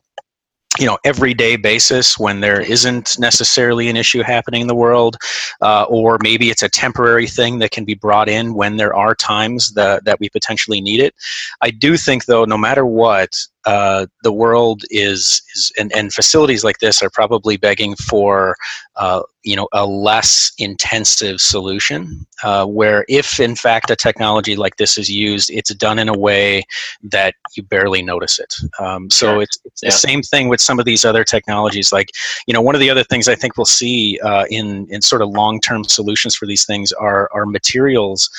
you 0.78 0.86
know 0.86 0.98
everyday 1.04 1.56
basis 1.56 2.18
when 2.18 2.40
there 2.40 2.60
isn't 2.60 3.18
necessarily 3.18 3.88
an 3.88 3.96
issue 3.96 4.22
happening 4.22 4.60
in 4.60 4.66
the 4.66 4.74
world 4.74 5.16
uh, 5.60 5.84
or 5.88 6.18
maybe 6.22 6.50
it's 6.50 6.62
a 6.62 6.68
temporary 6.68 7.28
thing 7.28 7.58
that 7.60 7.70
can 7.70 7.84
be 7.84 7.94
brought 7.94 8.28
in 8.28 8.54
when 8.54 8.76
there 8.76 8.94
are 8.94 9.14
times 9.14 9.72
that, 9.74 10.04
that 10.04 10.18
we 10.18 10.28
potentially 10.28 10.80
need 10.80 11.00
it. 11.00 11.14
I 11.60 11.70
do 11.70 11.96
think 11.96 12.24
though 12.24 12.44
no 12.44 12.58
matter 12.58 12.84
what 12.84 13.30
uh, 13.66 14.06
the 14.22 14.32
world 14.32 14.82
is, 14.90 15.42
is 15.54 15.72
and, 15.78 15.92
and 15.94 16.12
facilities 16.12 16.64
like 16.64 16.78
this 16.78 17.02
are 17.02 17.10
probably 17.10 17.56
begging 17.56 17.94
for 17.96 18.56
uh, 18.96 19.22
you 19.44 19.54
know 19.54 19.68
a 19.72 19.86
less 19.86 20.52
intensive 20.58 21.40
solution 21.40 22.26
uh, 22.42 22.64
where 22.64 23.04
if 23.08 23.38
in 23.38 23.54
fact 23.54 23.90
a 23.90 23.96
technology 23.96 24.56
like 24.56 24.76
this 24.76 24.96
is 24.98 25.10
used 25.10 25.50
it's 25.50 25.72
done 25.74 25.98
in 25.98 26.08
a 26.08 26.18
way 26.18 26.64
that 27.02 27.34
you 27.54 27.62
barely 27.62 28.02
notice 28.02 28.38
it 28.38 28.54
um, 28.80 29.10
so 29.10 29.34
sure. 29.34 29.42
it's, 29.42 29.58
it's 29.64 29.82
yeah. 29.82 29.88
the 29.88 29.92
same 29.92 30.22
thing 30.22 30.48
with 30.48 30.60
some 30.60 30.78
of 30.78 30.86
these 30.86 31.04
other 31.04 31.24
technologies 31.24 31.92
like 31.92 32.10
you 32.46 32.54
know 32.54 32.62
one 32.62 32.74
of 32.74 32.80
the 32.80 32.90
other 32.90 33.04
things 33.04 33.28
i 33.28 33.34
think 33.34 33.56
we'll 33.56 33.64
see 33.64 34.18
uh, 34.20 34.46
in 34.50 34.86
in 34.90 35.00
sort 35.02 35.22
of 35.22 35.28
long-term 35.28 35.84
solutions 35.84 36.34
for 36.34 36.46
these 36.46 36.64
things 36.64 36.90
are 36.92 37.28
are 37.32 37.46
materials 37.46 38.30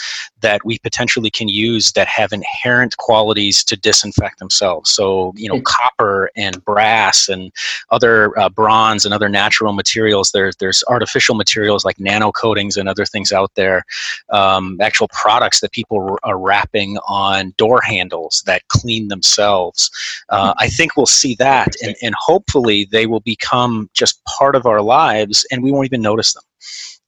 that 0.41 0.63
we 0.65 0.79
potentially 0.79 1.29
can 1.29 1.47
use 1.47 1.91
that 1.91 2.07
have 2.07 2.33
inherent 2.33 2.97
qualities 2.97 3.63
to 3.63 3.77
disinfect 3.77 4.39
themselves 4.39 4.89
so 4.89 5.14
you 5.35 5.49
know 5.49 5.61
copper 5.61 6.29
and 6.35 6.63
brass 6.65 7.29
and 7.29 7.51
other 7.89 8.37
uh, 8.37 8.49
bronze 8.49 9.05
and 9.05 9.13
other 9.13 9.29
natural 9.29 9.73
materials 9.73 10.31
there's 10.31 10.55
there's 10.57 10.83
artificial 10.87 11.35
materials 11.35 11.85
like 11.85 11.99
nano 11.99 12.31
coatings 12.31 12.77
and 12.77 12.87
other 12.87 13.05
things 13.05 13.31
out 13.31 13.51
there, 13.55 13.83
um, 14.29 14.77
actual 14.81 15.07
products 15.09 15.59
that 15.59 15.71
people 15.71 16.17
are 16.23 16.37
wrapping 16.37 16.97
on 17.07 17.53
door 17.57 17.81
handles 17.81 18.43
that 18.45 18.67
clean 18.67 19.07
themselves. 19.07 19.89
Uh, 20.29 20.53
I 20.57 20.67
think 20.69 20.95
we'll 20.95 21.05
see 21.05 21.35
that, 21.35 21.75
and, 21.83 21.95
and 22.01 22.15
hopefully 22.17 22.87
they 22.91 23.05
will 23.05 23.21
become 23.21 23.89
just 23.93 24.23
part 24.25 24.55
of 24.55 24.65
our 24.65 24.81
lives, 24.81 25.45
and 25.51 25.63
we 25.63 25.71
won't 25.71 25.85
even 25.85 26.01
notice 26.01 26.33
them. 26.33 26.43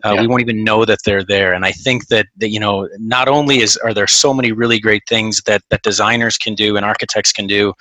Uh, 0.05 0.13
yeah. 0.13 0.21
We 0.21 0.27
won't 0.27 0.41
even 0.41 0.63
know 0.63 0.85
that 0.85 0.99
they're 1.03 1.23
there. 1.23 1.53
And 1.53 1.65
I 1.65 1.71
think 1.71 2.07
that, 2.09 2.27
that 2.37 2.49
you 2.49 2.59
know, 2.59 2.87
not 2.99 3.27
only 3.27 3.61
is 3.61 3.77
are 3.77 3.95
there 3.95 4.05
so 4.05 4.31
many 4.31 4.51
really 4.51 4.79
great 4.79 5.01
things 5.07 5.41
that 5.47 5.63
that 5.69 5.81
designers 5.81 6.37
can 6.37 6.53
do 6.53 6.77
and 6.77 6.85
architects 6.85 7.31
can 7.31 7.47
do, 7.47 7.73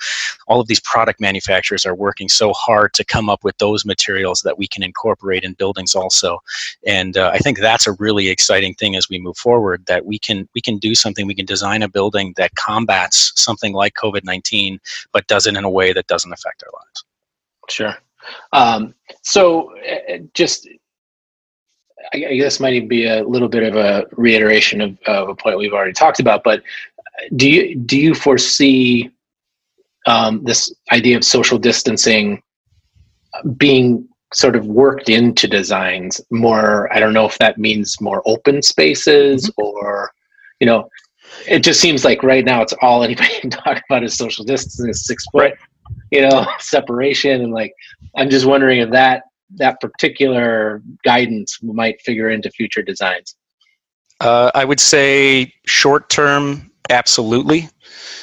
all 0.47 0.59
of 0.59 0.67
these 0.67 0.79
product 0.79 1.21
manufacturers 1.21 1.85
are 1.85 1.93
working 1.93 2.27
so 2.27 2.53
hard 2.53 2.93
to 2.95 3.05
come 3.05 3.29
up 3.29 3.43
with 3.43 3.55
those 3.59 3.85
materials 3.85 4.41
that 4.41 4.57
we 4.57 4.67
can 4.67 4.81
incorporate 4.81 5.43
in 5.43 5.53
buildings 5.53 5.93
also. 5.93 6.39
And 6.87 7.17
uh, 7.17 7.29
I 7.33 7.37
think 7.37 7.59
that's 7.59 7.85
a 7.85 7.93
really 7.93 8.29
exciting 8.29 8.73
thing 8.73 8.95
as 8.95 9.07
we 9.09 9.19
move 9.19 9.37
forward. 9.37 9.85
That 9.85 10.05
we 10.05 10.17
can 10.17 10.49
we 10.55 10.61
can 10.61 10.79
do 10.79 10.95
something. 10.95 11.27
We 11.27 11.35
can 11.35 11.45
design 11.45 11.83
a 11.83 11.87
building 11.87 12.33
that 12.37 12.55
combats 12.55 13.31
something 13.35 13.73
like 13.73 13.93
COVID 13.93 14.23
nineteen, 14.23 14.79
but 15.11 15.27
does 15.27 15.45
it 15.45 15.55
in 15.55 15.63
a 15.63 15.69
way 15.69 15.93
that 15.93 16.07
doesn't 16.07 16.33
affect 16.33 16.63
our 16.63 16.71
lives. 16.73 17.03
Sure. 17.69 17.95
Um, 18.53 18.93
so, 19.21 19.73
uh, 19.87 20.17
just 20.33 20.67
I 22.13 22.17
guess 22.17 22.59
might 22.59 22.73
even 22.73 22.87
be 22.87 23.05
a 23.05 23.23
little 23.23 23.49
bit 23.49 23.63
of 23.63 23.75
a 23.75 24.05
reiteration 24.13 24.81
of, 24.81 24.97
of, 25.07 25.29
a 25.29 25.35
point 25.35 25.57
we've 25.57 25.73
already 25.73 25.93
talked 25.93 26.19
about, 26.19 26.43
but 26.43 26.63
do 27.35 27.49
you 27.49 27.75
do 27.75 27.97
you 27.97 28.13
foresee 28.13 29.11
um, 30.05 30.43
this 30.43 30.73
idea 30.91 31.17
of 31.17 31.23
social 31.23 31.57
distancing 31.57 32.41
being 33.57 34.07
sort 34.33 34.55
of 34.55 34.65
worked 34.67 35.09
into 35.09 35.47
designs 35.47 36.21
more? 36.31 36.93
I 36.93 36.99
don't 36.99 37.13
know 37.13 37.25
if 37.25 37.37
that 37.39 37.57
means 37.57 37.99
more 37.99 38.21
open 38.25 38.61
spaces 38.61 39.49
mm-hmm. 39.49 39.61
or 39.61 40.11
you 40.59 40.65
know, 40.65 40.89
it 41.47 41.59
just 41.59 41.79
seems 41.79 42.03
like 42.03 42.23
right 42.23 42.43
now 42.43 42.61
it's 42.61 42.73
all 42.81 43.03
anybody 43.03 43.39
can 43.39 43.49
talk 43.51 43.81
about 43.89 44.03
is 44.03 44.15
social 44.15 44.45
distancing, 44.45 44.93
six 44.93 45.25
foot, 45.31 45.39
right. 45.39 45.57
you 46.11 46.21
know, 46.21 46.47
separation, 46.59 47.41
and 47.41 47.53
like 47.53 47.73
I'm 48.15 48.29
just 48.29 48.45
wondering 48.45 48.79
if 48.79 48.91
that 48.91 49.23
that 49.55 49.79
particular 49.79 50.81
guidance 51.03 51.59
might 51.61 52.01
figure 52.01 52.29
into 52.29 52.49
future 52.51 52.81
designs? 52.81 53.35
Uh, 54.19 54.51
I 54.55 54.65
would 54.65 54.79
say 54.79 55.53
short 55.65 56.09
term, 56.09 56.71
absolutely. 56.89 57.69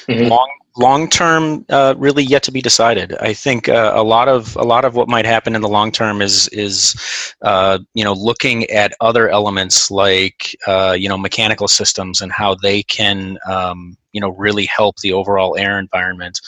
Mm-hmm. 0.09 0.29
Long 0.29 0.51
long 0.77 1.09
term 1.09 1.65
uh, 1.69 1.95
really 1.97 2.25
yet 2.25 2.43
to 2.43 2.51
be 2.51 2.61
decided 2.61 3.15
i 3.21 3.33
think 3.33 3.69
uh, 3.69 3.93
a 3.95 4.03
lot 4.03 4.29
of 4.29 4.57
a 4.57 4.63
lot 4.63 4.85
of 4.85 4.97
what 4.97 5.09
might 5.09 5.25
happen 5.25 5.55
in 5.55 5.63
the 5.63 5.69
long 5.69 5.93
term 5.93 6.21
is 6.21 6.49
is 6.49 7.35
uh, 7.43 7.79
you 7.95 8.03
know 8.03 8.13
looking 8.13 8.65
at 8.71 8.93
other 9.01 9.29
elements 9.29 9.91
like 9.91 10.57
uh, 10.67 10.97
you 10.99 11.09
know 11.09 11.17
mechanical 11.17 11.69
systems 11.69 12.21
and 12.21 12.33
how 12.33 12.55
they 12.55 12.83
can 12.83 13.39
um, 13.47 13.97
you 14.15 14.21
know 14.21 14.31
really 14.31 14.65
help 14.65 14.97
the 15.01 15.13
overall 15.13 15.57
air 15.59 15.79
environment 15.79 16.41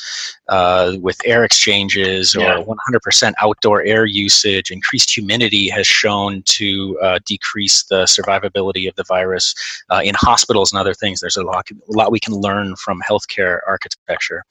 uh, 0.49 0.97
with 1.01 1.21
air 1.25 1.45
exchanges 1.45 2.35
or 2.35 2.41
yeah. 2.41 2.63
100% 2.63 3.33
outdoor 3.41 3.83
air 3.83 4.05
usage. 4.07 4.71
Increased 4.71 5.11
humidity 5.11 5.69
has 5.69 5.87
shown 5.87 6.43
to 6.47 6.99
uh, 7.03 7.19
decrease 7.27 7.83
the 7.85 8.05
survivability 8.05 8.89
of 8.89 8.95
the 8.95 9.05
virus 9.05 9.55
uh, 9.91 10.01
in 10.05 10.15
hospitals 10.17 10.73
and 10.73 10.81
other 10.81 10.95
things. 10.95 11.21
There's 11.21 11.37
a 11.37 11.43
lot, 11.43 11.69
a 11.71 11.93
lot 11.93 12.13
we 12.13 12.21
can 12.21 12.35
learn 12.35 12.77
from 12.77 13.03
healthcare 13.09 13.59
architecture. 13.67 14.45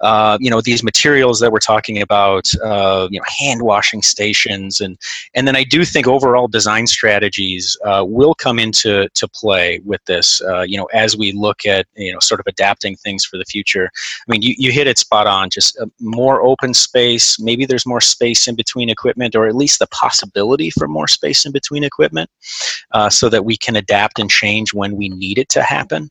Uh, 0.00 0.38
you 0.40 0.50
know 0.50 0.60
these 0.60 0.82
materials 0.82 1.40
that 1.40 1.50
we're 1.50 1.58
talking 1.58 2.00
about, 2.00 2.48
uh, 2.62 3.08
you 3.10 3.18
know 3.18 3.24
hand 3.26 3.62
washing 3.62 4.02
stations, 4.02 4.80
and 4.80 4.96
and 5.34 5.46
then 5.48 5.56
I 5.56 5.64
do 5.64 5.84
think 5.84 6.06
overall 6.06 6.46
design 6.46 6.86
strategies 6.86 7.76
uh, 7.84 8.04
will 8.06 8.34
come 8.34 8.58
into 8.58 9.08
to 9.08 9.28
play 9.28 9.80
with 9.84 10.04
this. 10.04 10.40
you 10.66 10.78
know 10.78 10.86
as 10.92 11.16
we 11.16 11.32
look 11.32 11.66
at 11.66 11.86
you 11.96 12.12
know 12.12 12.20
sort 12.20 12.40
of 12.40 12.43
of 12.46 12.50
adapting 12.50 12.96
things 12.96 13.24
for 13.24 13.36
the 13.36 13.44
future. 13.44 13.90
I 13.94 14.32
mean, 14.32 14.42
you, 14.42 14.54
you 14.56 14.72
hit 14.72 14.86
it 14.86 14.98
spot 14.98 15.26
on. 15.26 15.50
Just 15.50 15.78
uh, 15.78 15.86
more 16.00 16.42
open 16.42 16.74
space. 16.74 17.38
Maybe 17.40 17.64
there's 17.64 17.86
more 17.86 18.00
space 18.00 18.46
in 18.48 18.54
between 18.54 18.90
equipment, 18.90 19.34
or 19.34 19.46
at 19.46 19.54
least 19.54 19.78
the 19.78 19.86
possibility 19.88 20.70
for 20.70 20.88
more 20.88 21.08
space 21.08 21.44
in 21.44 21.52
between 21.52 21.84
equipment, 21.84 22.30
uh, 22.92 23.10
so 23.10 23.28
that 23.28 23.44
we 23.44 23.56
can 23.56 23.76
adapt 23.76 24.18
and 24.18 24.30
change 24.30 24.74
when 24.74 24.96
we 24.96 25.08
need 25.08 25.38
it 25.38 25.48
to 25.50 25.62
happen. 25.62 26.10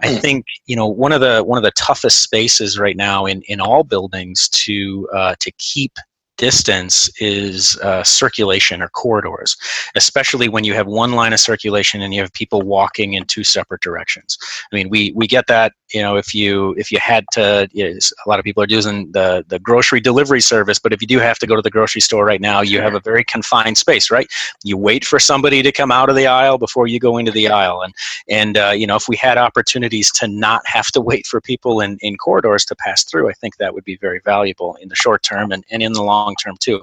I 0.00 0.08
hmm. 0.08 0.16
think 0.16 0.46
you 0.66 0.76
know 0.76 0.86
one 0.86 1.12
of 1.12 1.20
the 1.20 1.42
one 1.42 1.58
of 1.58 1.64
the 1.64 1.72
toughest 1.72 2.22
spaces 2.22 2.78
right 2.78 2.96
now 2.96 3.26
in 3.26 3.42
in 3.42 3.60
all 3.60 3.84
buildings 3.84 4.48
to 4.50 5.08
uh, 5.14 5.34
to 5.40 5.50
keep 5.58 5.92
distance 6.42 7.08
is 7.20 7.78
uh, 7.82 8.02
circulation 8.02 8.82
or 8.82 8.88
corridors, 8.88 9.56
especially 9.94 10.48
when 10.48 10.64
you 10.64 10.74
have 10.74 10.88
one 10.88 11.12
line 11.12 11.32
of 11.32 11.38
circulation 11.38 12.02
and 12.02 12.12
you 12.12 12.20
have 12.20 12.32
people 12.32 12.62
walking 12.62 13.12
in 13.12 13.24
two 13.26 13.44
separate 13.44 13.80
directions. 13.80 14.36
I 14.72 14.74
mean, 14.74 14.88
we, 14.88 15.12
we 15.14 15.28
get 15.28 15.46
that, 15.46 15.72
you 15.94 16.02
know, 16.02 16.16
if 16.16 16.34
you 16.34 16.74
if 16.76 16.90
you 16.90 16.98
had 16.98 17.24
to, 17.32 17.68
you 17.70 17.84
know, 17.84 17.98
a 18.26 18.28
lot 18.28 18.40
of 18.40 18.44
people 18.44 18.60
are 18.60 18.66
using 18.68 19.12
the, 19.12 19.44
the 19.46 19.60
grocery 19.60 20.00
delivery 20.00 20.40
service, 20.40 20.80
but 20.80 20.92
if 20.92 21.00
you 21.00 21.06
do 21.06 21.20
have 21.20 21.38
to 21.38 21.46
go 21.46 21.54
to 21.54 21.62
the 21.62 21.70
grocery 21.70 22.00
store 22.00 22.24
right 22.24 22.40
now, 22.40 22.60
you 22.60 22.80
have 22.80 22.94
a 22.94 23.00
very 23.00 23.22
confined 23.22 23.78
space, 23.78 24.10
right? 24.10 24.26
You 24.64 24.76
wait 24.76 25.04
for 25.04 25.20
somebody 25.20 25.62
to 25.62 25.70
come 25.70 25.92
out 25.92 26.08
of 26.08 26.16
the 26.16 26.26
aisle 26.26 26.58
before 26.58 26.88
you 26.88 26.98
go 26.98 27.18
into 27.18 27.30
the 27.30 27.46
aisle. 27.48 27.82
And, 27.82 27.94
and 28.28 28.58
uh, 28.58 28.72
you 28.74 28.86
know, 28.88 28.96
if 28.96 29.06
we 29.08 29.16
had 29.16 29.38
opportunities 29.38 30.10
to 30.12 30.26
not 30.26 30.62
have 30.66 30.86
to 30.92 31.00
wait 31.00 31.24
for 31.24 31.40
people 31.40 31.80
in, 31.80 31.98
in 32.00 32.16
corridors 32.16 32.64
to 32.64 32.74
pass 32.74 33.04
through, 33.04 33.28
I 33.28 33.34
think 33.34 33.58
that 33.58 33.74
would 33.74 33.84
be 33.84 33.96
very 33.96 34.20
valuable 34.24 34.76
in 34.82 34.88
the 34.88 34.96
short 34.96 35.22
term 35.22 35.52
and, 35.52 35.64
and 35.70 35.82
in 35.82 35.92
the 35.92 36.02
long 36.02 36.31
long 36.32 36.36
term 36.42 36.56
too. 36.58 36.80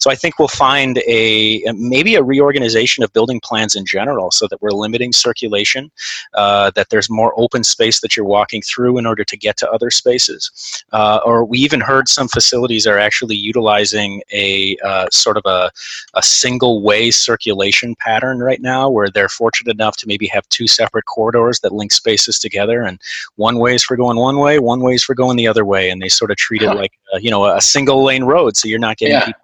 So 0.00 0.10
I 0.10 0.14
think 0.14 0.38
we'll 0.38 0.48
find 0.48 0.98
a 1.06 1.62
maybe 1.74 2.14
a 2.14 2.22
reorganization 2.22 3.04
of 3.04 3.12
building 3.12 3.40
plans 3.40 3.74
in 3.74 3.84
general, 3.84 4.30
so 4.30 4.46
that 4.48 4.60
we're 4.60 4.70
limiting 4.70 5.12
circulation, 5.12 5.90
uh, 6.34 6.70
that 6.74 6.88
there's 6.90 7.10
more 7.10 7.32
open 7.36 7.64
space 7.64 8.00
that 8.00 8.16
you're 8.16 8.26
walking 8.26 8.62
through 8.62 8.98
in 8.98 9.06
order 9.06 9.24
to 9.24 9.36
get 9.36 9.56
to 9.58 9.70
other 9.70 9.90
spaces. 9.90 10.50
Uh, 10.92 11.20
or 11.24 11.44
we 11.44 11.58
even 11.58 11.80
heard 11.80 12.08
some 12.08 12.28
facilities 12.28 12.86
are 12.86 12.98
actually 12.98 13.36
utilizing 13.36 14.22
a 14.32 14.76
uh, 14.84 15.06
sort 15.10 15.36
of 15.36 15.42
a, 15.46 15.70
a 16.14 16.22
single 16.22 16.82
way 16.82 17.10
circulation 17.10 17.94
pattern 17.96 18.38
right 18.38 18.60
now, 18.60 18.88
where 18.88 19.10
they're 19.10 19.28
fortunate 19.28 19.72
enough 19.72 19.96
to 19.96 20.06
maybe 20.06 20.26
have 20.26 20.48
two 20.48 20.66
separate 20.66 21.04
corridors 21.06 21.60
that 21.60 21.72
link 21.72 21.92
spaces 21.92 22.38
together, 22.38 22.82
and 22.82 23.00
one 23.36 23.58
way 23.58 23.74
is 23.74 23.84
for 23.84 23.96
going 23.96 24.16
one 24.16 24.38
way, 24.38 24.58
one 24.58 24.80
way 24.80 24.94
is 24.94 25.04
for 25.04 25.14
going 25.14 25.36
the 25.36 25.48
other 25.48 25.64
way, 25.64 25.90
and 25.90 26.00
they 26.00 26.08
sort 26.08 26.30
of 26.30 26.36
treat 26.36 26.62
it 26.62 26.74
like 26.74 26.92
you 27.20 27.30
know 27.30 27.44
a 27.44 27.60
single 27.60 28.04
lane 28.04 28.24
road, 28.24 28.56
so 28.56 28.68
you're 28.68 28.78
not 28.82 28.98
getting 28.98 29.14
yeah. 29.14 29.24
people 29.24 29.40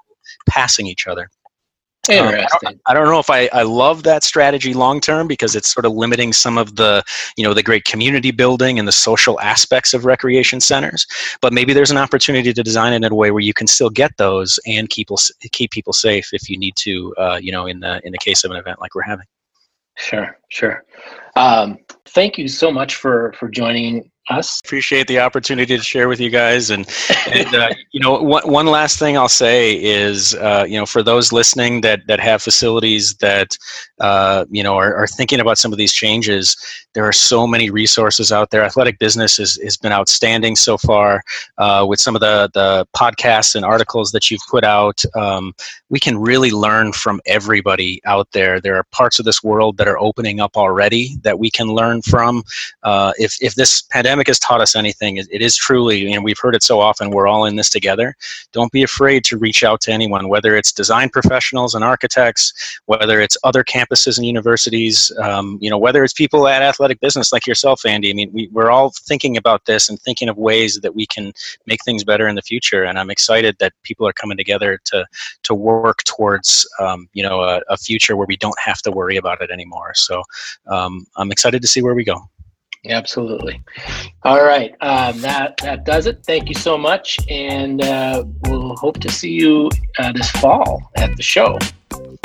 passing 0.47 0.87
each 0.87 1.07
other. 1.07 1.31
Interesting. 2.09 2.47
Um, 2.47 2.49
I, 2.53 2.71
don't, 2.71 2.81
I, 2.87 2.95
don't, 2.95 3.09
know 3.09 3.19
if 3.19 3.31
I, 3.31 3.49
I 3.53 3.63
love 3.63 4.03
that 4.05 4.25
strategy 4.25 4.73
long 4.73 5.01
term 5.01 5.27
because 5.29 5.55
it's 5.55 5.73
sort 5.73 5.85
of 5.85 5.93
limiting 5.93 6.33
some 6.33 6.57
of 6.57 6.77
the 6.77 7.03
you 7.37 7.45
know 7.45 7.53
the 7.53 7.63
great 7.63 7.85
community 7.85 8.31
building 8.31 8.79
and 8.79 8.89
the 8.89 8.93
social 8.93 9.39
aspects 9.41 9.93
of 9.93 10.05
recreation 10.05 10.61
centers. 10.61 11.07
But 11.43 11.53
maybe 11.53 11.73
there's 11.73 11.91
an 11.91 11.99
opportunity 11.99 12.53
to 12.53 12.63
design 12.63 12.93
it 12.93 13.05
in 13.05 13.13
a 13.13 13.15
way 13.15 13.31
where 13.31 13.43
you 13.43 13.53
can 13.53 13.67
still 13.67 13.91
get 13.91 14.17
those 14.17 14.59
and 14.67 14.89
keep 14.89 15.09
keep 15.53 15.71
people 15.71 15.93
safe 15.93 16.33
if 16.33 16.49
you 16.49 16.59
need 16.59 16.77
to. 16.77 17.15
Uh, 17.19 17.39
you 17.43 17.53
know, 17.53 17.67
in 17.67 17.81
the 17.81 18.01
in 18.05 18.13
the 18.13 18.19
case 18.19 18.45
of 18.45 18.51
an 18.51 18.57
event 18.57 18.81
like 18.81 18.95
we're 18.95 19.03
having. 19.03 19.27
Sure, 19.99 20.39
sure. 20.49 20.85
Um, 21.37 21.79
thank 22.07 22.39
you 22.39 22.49
so 22.49 22.71
much 22.71 22.95
for 22.95 23.35
for 23.39 23.49
joining 23.49 24.11
us. 24.31 24.61
Appreciate 24.65 25.07
the 25.07 25.19
opportunity 25.21 25.77
to 25.77 25.83
share 25.83 26.09
with 26.09 26.21
you 26.21 26.31
guys, 26.31 26.71
and, 26.71 26.89
and 27.27 27.55
uh, 27.55 27.69
you 27.93 28.01
know, 28.01 28.21
one, 28.21 28.49
one 28.51 28.67
last 28.67 28.99
thing 28.99 29.17
I'll 29.17 29.29
say 29.29 29.83
is, 29.83 30.35
uh, 30.35 30.65
you 30.69 30.79
know, 30.79 30.87
for 30.87 31.03
those 31.03 31.33
listening 31.33 31.81
that 31.83 32.07
that 32.07 32.21
have 32.21 32.43
facilities 32.43 33.15
that, 33.17 33.57
uh, 34.01 34.45
you 34.51 34.63
know, 34.63 34.77
are, 34.77 34.95
are 34.95 35.07
thinking 35.07 35.41
about 35.41 35.59
some 35.59 35.73
of 35.73 35.79
these 35.79 35.93
changes, 35.93 36.57
there 36.95 37.05
are 37.05 37.13
so 37.13 37.47
many 37.47 37.71
resources 37.71 38.33
out 38.33 38.51
there. 38.51 38.65
Athletic 38.65 38.99
Business 38.99 39.37
has, 39.37 39.57
has 39.63 39.77
been 39.77 39.93
outstanding 39.93 40.57
so 40.57 40.77
far 40.77 41.23
uh, 41.59 41.87
with 41.89 42.01
some 42.01 42.15
of 42.15 42.21
the 42.21 42.51
the 42.55 42.87
podcasts 42.97 43.55
and 43.55 43.65
articles 43.65 44.11
that 44.13 44.31
you've 44.31 44.47
put 44.51 44.65
out. 44.65 45.03
Um, 45.15 45.55
we 45.91 46.01
can 46.01 46.19
really 46.19 46.51
learn 46.51 46.93
from 46.93 47.21
everybody 47.27 48.01
out 48.05 48.29
there. 48.33 48.61
There 48.61 48.77
are 48.77 48.85
parts 48.91 49.19
of 49.19 49.25
this 49.25 49.43
world 49.43 49.77
that 49.77 49.89
are 49.89 49.99
opening 49.99 50.41
up 50.41 50.57
already 50.57 51.17
that 51.23 51.39
we 51.39 51.51
can 51.51 51.69
learn 51.69 52.03
from. 52.03 52.43
Uh, 52.83 53.13
if 53.19 53.37
if 53.41 53.55
this 53.55 53.83
pandemic 53.83 54.18
pandemic 54.19 54.27
has 54.27 54.39
taught 54.39 54.61
us 54.61 54.75
anything, 54.75 55.17
it, 55.17 55.29
it 55.31 55.43
is 55.43 55.57
truly, 55.57 56.13
and 56.13 56.25
we've 56.25 56.39
heard 56.39 56.55
it 56.55 56.63
so 56.63 56.81
often, 56.81 57.11
we're 57.11 57.29
all 57.29 57.45
in 57.45 57.57
this 57.57 57.71
together. 57.71 58.17
Don't 58.53 58.73
be 58.73 58.83
afraid 58.83 59.25
to 59.25 59.39
reach 59.39 59.63
out 59.63 59.81
to 59.83 59.93
anyone, 59.93 60.29
whether 60.29 60.57
it's 60.57 60.73
design 60.73 61.09
professionals 61.09 61.75
and 61.75 61.85
architects, 61.85 62.53
whether 62.87 63.21
it's 63.21 63.37
other 63.45 63.63
campuses 63.63 64.19
and 64.19 64.27
universities, 64.27 65.13
um, 65.23 65.59
you 65.61 65.71
know, 65.71 65.79
whether 65.79 66.03
it's 66.03 66.13
people 66.13 66.49
at 66.49 66.63
athletic 66.63 66.99
business 67.01 67.33
like 67.33 67.47
yourself, 67.47 67.87
Andy. 67.87 68.11
I 68.11 68.15
mean, 68.15 68.31
we, 68.33 68.49
we're 68.51 68.71
all 68.71 68.91
thinking 69.07 69.37
about 69.37 69.65
this 69.67 69.89
and 69.89 70.01
thinking 70.01 70.29
of 70.29 70.37
ways 70.37 70.81
that 70.81 70.95
we 70.95 71.07
can 71.07 71.33
make 71.67 71.85
things 71.85 72.03
better 72.03 72.27
in 72.27 72.35
the 72.35 72.43
future. 72.43 72.85
And 72.85 72.99
I'm 72.99 73.11
excited 73.11 73.57
that 73.61 73.73
people 73.85 74.07
are 74.07 74.13
coming 74.13 74.37
together 74.37 74.81
to 74.87 75.07
to 75.45 75.55
work 75.55 76.03
towards, 76.05 76.67
um, 76.81 77.09
you 77.13 77.23
know, 77.23 77.41
a, 77.43 77.61
a, 77.69 77.77
future 77.77 78.17
where 78.17 78.27
we 78.27 78.37
don't 78.37 78.59
have 78.59 78.83
to 78.83 78.91
worry 78.91 79.17
about 79.17 79.41
it 79.41 79.51
anymore. 79.51 79.93
So 79.95 80.23
um, 80.67 81.07
I'm 81.17 81.31
excited 81.31 81.63
to 81.63 81.69
see 81.69 81.83
where 81.83 81.95
we 81.95 82.05
go. 82.05 82.29
Absolutely. 82.87 83.61
All 84.23 84.43
right, 84.43 84.73
um, 84.81 85.21
that 85.21 85.57
that 85.59 85.85
does 85.85 86.07
it. 86.07 86.25
Thank 86.25 86.49
you 86.49 86.55
so 86.55 86.79
much, 86.79 87.19
and 87.29 87.83
uh, 87.83 88.25
we'll 88.45 88.77
hope 88.77 89.01
to 89.01 89.11
see 89.11 89.33
you 89.33 89.69
uh, 89.99 90.13
this 90.13 90.31
fall 90.33 90.91
at 90.97 91.15
the 91.17 91.23
show. 91.23 91.59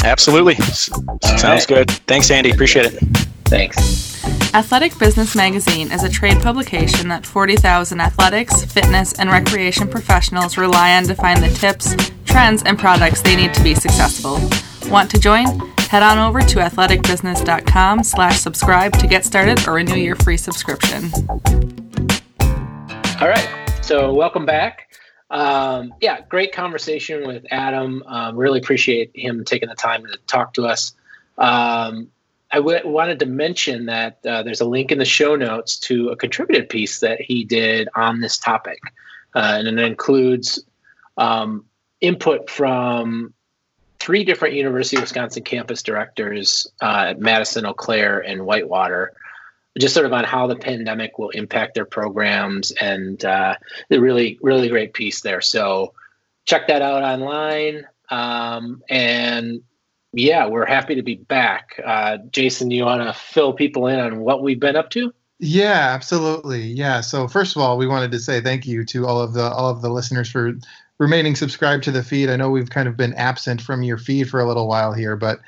Absolutely. 0.04 0.56
Sounds 0.56 1.44
right. 1.44 1.68
good. 1.68 1.92
Thanks, 1.92 2.30
Andy. 2.30 2.52
Appreciate 2.52 2.86
it. 2.86 3.00
Thanks. 3.46 4.24
Athletic 4.54 4.98
Business 5.00 5.36
Magazine 5.36 5.92
is 5.92 6.04
a 6.04 6.10
trade 6.10 6.42
publication 6.42 7.08
that 7.08 7.26
40,000 7.26 8.00
athletics, 8.00 8.64
fitness, 8.66 9.14
and 9.14 9.32
recreation 9.32 9.88
professionals 9.88 10.58
rely 10.58 10.96
on 10.96 11.04
to 11.06 11.16
find 11.16 11.42
the 11.42 11.50
tips, 11.50 11.96
trends, 12.26 12.62
and 12.64 12.78
products 12.78 13.22
they 13.22 13.36
need 13.36 13.54
to 13.54 13.64
be 13.64 13.74
successful. 13.74 14.40
Want 14.92 15.10
to 15.12 15.20
join? 15.20 15.73
Head 15.94 16.02
on 16.02 16.18
over 16.18 16.42
to 16.42 16.56
athleticbusiness.com 16.56 18.04
slash 18.04 18.40
subscribe 18.40 18.94
to 18.94 19.06
get 19.06 19.24
started 19.24 19.68
or 19.68 19.74
renew 19.74 19.94
your 19.94 20.16
free 20.16 20.38
subscription. 20.38 21.12
All 23.22 23.28
right. 23.28 23.48
So 23.84 24.12
welcome 24.12 24.44
back. 24.44 24.92
Um, 25.30 25.94
yeah, 26.02 26.22
great 26.22 26.52
conversation 26.52 27.28
with 27.28 27.46
Adam. 27.52 28.02
Um, 28.08 28.36
really 28.36 28.58
appreciate 28.58 29.12
him 29.14 29.46
taking 29.46 29.70
the 29.70 29.76
time 29.76 30.04
to 30.08 30.18
talk 30.26 30.56
to 30.56 30.66
us. 30.66 30.96
Um, 31.38 32.10
I 32.52 32.56
w- 32.56 32.88
wanted 32.88 33.20
to 33.20 33.28
mention 33.28 33.86
that 33.86 34.18
uh, 34.26 34.42
there's 34.42 34.62
a 34.62 34.66
link 34.66 34.92
in 34.92 34.98
the 34.98 35.06
show 35.06 35.36
notes 35.36 35.78
to 35.82 36.10
a 36.10 36.16
contributed 36.16 36.70
piece 36.70 37.02
that 37.02 37.22
he 37.22 37.44
did 37.44 37.88
on 37.94 38.20
this 38.20 38.40
topic, 38.40 38.80
uh, 39.36 39.58
and 39.60 39.68
it 39.68 39.78
includes 39.78 40.60
um, 41.18 41.66
input 42.02 42.50
from 42.50 43.32
three 44.04 44.26
different 44.26 44.54
University 44.54 44.98
of 44.98 45.04
Wisconsin 45.04 45.44
campus 45.44 45.82
directors 45.82 46.68
uh, 46.82 47.06
at 47.10 47.20
Madison, 47.20 47.66
Eau 47.66 47.74
Claire, 47.74 48.20
and 48.20 48.46
Whitewater, 48.46 49.14
just 49.80 49.94
sort 49.94 50.06
of 50.06 50.12
on 50.12 50.26
how 50.26 50.46
the 50.46 50.58
pandemic 50.58 51.18
will 51.18 51.30
impact 51.30 51.74
their 51.74 51.86
programs, 51.86 52.72
and 52.72 53.24
uh, 53.24 53.56
a 53.90 54.00
really, 54.00 54.38
really 54.42 54.68
great 54.68 54.94
piece 54.94 55.22
there. 55.22 55.40
So 55.40 55.94
check 56.46 56.68
that 56.68 56.82
out 56.82 57.02
online. 57.02 57.88
Um, 58.10 58.84
and 58.90 59.62
yeah, 60.12 60.48
we're 60.48 60.66
happy 60.66 60.96
to 60.96 61.02
be 61.02 61.16
back. 61.16 61.80
Uh, 61.84 62.18
Jason, 62.30 62.72
you 62.72 62.84
want 62.84 63.02
to 63.02 63.14
fill 63.14 63.54
people 63.54 63.88
in 63.88 64.00
on 64.00 64.20
what 64.20 64.44
we've 64.44 64.60
been 64.60 64.76
up 64.76 64.90
to? 64.92 65.14
Yeah, 65.40 65.92
absolutely. 65.94 66.62
Yeah. 66.62 67.02
So 67.02 67.28
first 67.28 67.56
of 67.56 67.62
all, 67.62 67.78
we 67.78 67.88
wanted 67.88 68.12
to 68.12 68.20
say 68.20 68.42
thank 68.42 68.68
you 68.68 68.86
to 68.86 69.08
all 69.08 69.20
of 69.20 69.34
the 69.34 69.50
all 69.50 69.70
of 69.70 69.82
the 69.82 69.90
listeners 69.90 70.30
for 70.30 70.54
remaining 71.00 71.36
subscribed 71.36 71.84
to 71.84 71.92
the 71.92 72.04
feed. 72.04 72.30
I 72.30 72.36
know 72.36 72.50
we've 72.50 72.70
kind 72.70 72.88
of 72.88 72.98
been 72.98 73.14
absent 73.14 73.62
from 73.62 73.84
your 73.84 73.98
feed 73.98 74.30
for 74.30 74.40
a 74.40 74.48
little 74.48 74.68
while 74.68 74.94
here, 74.94 75.16
but 75.16 75.40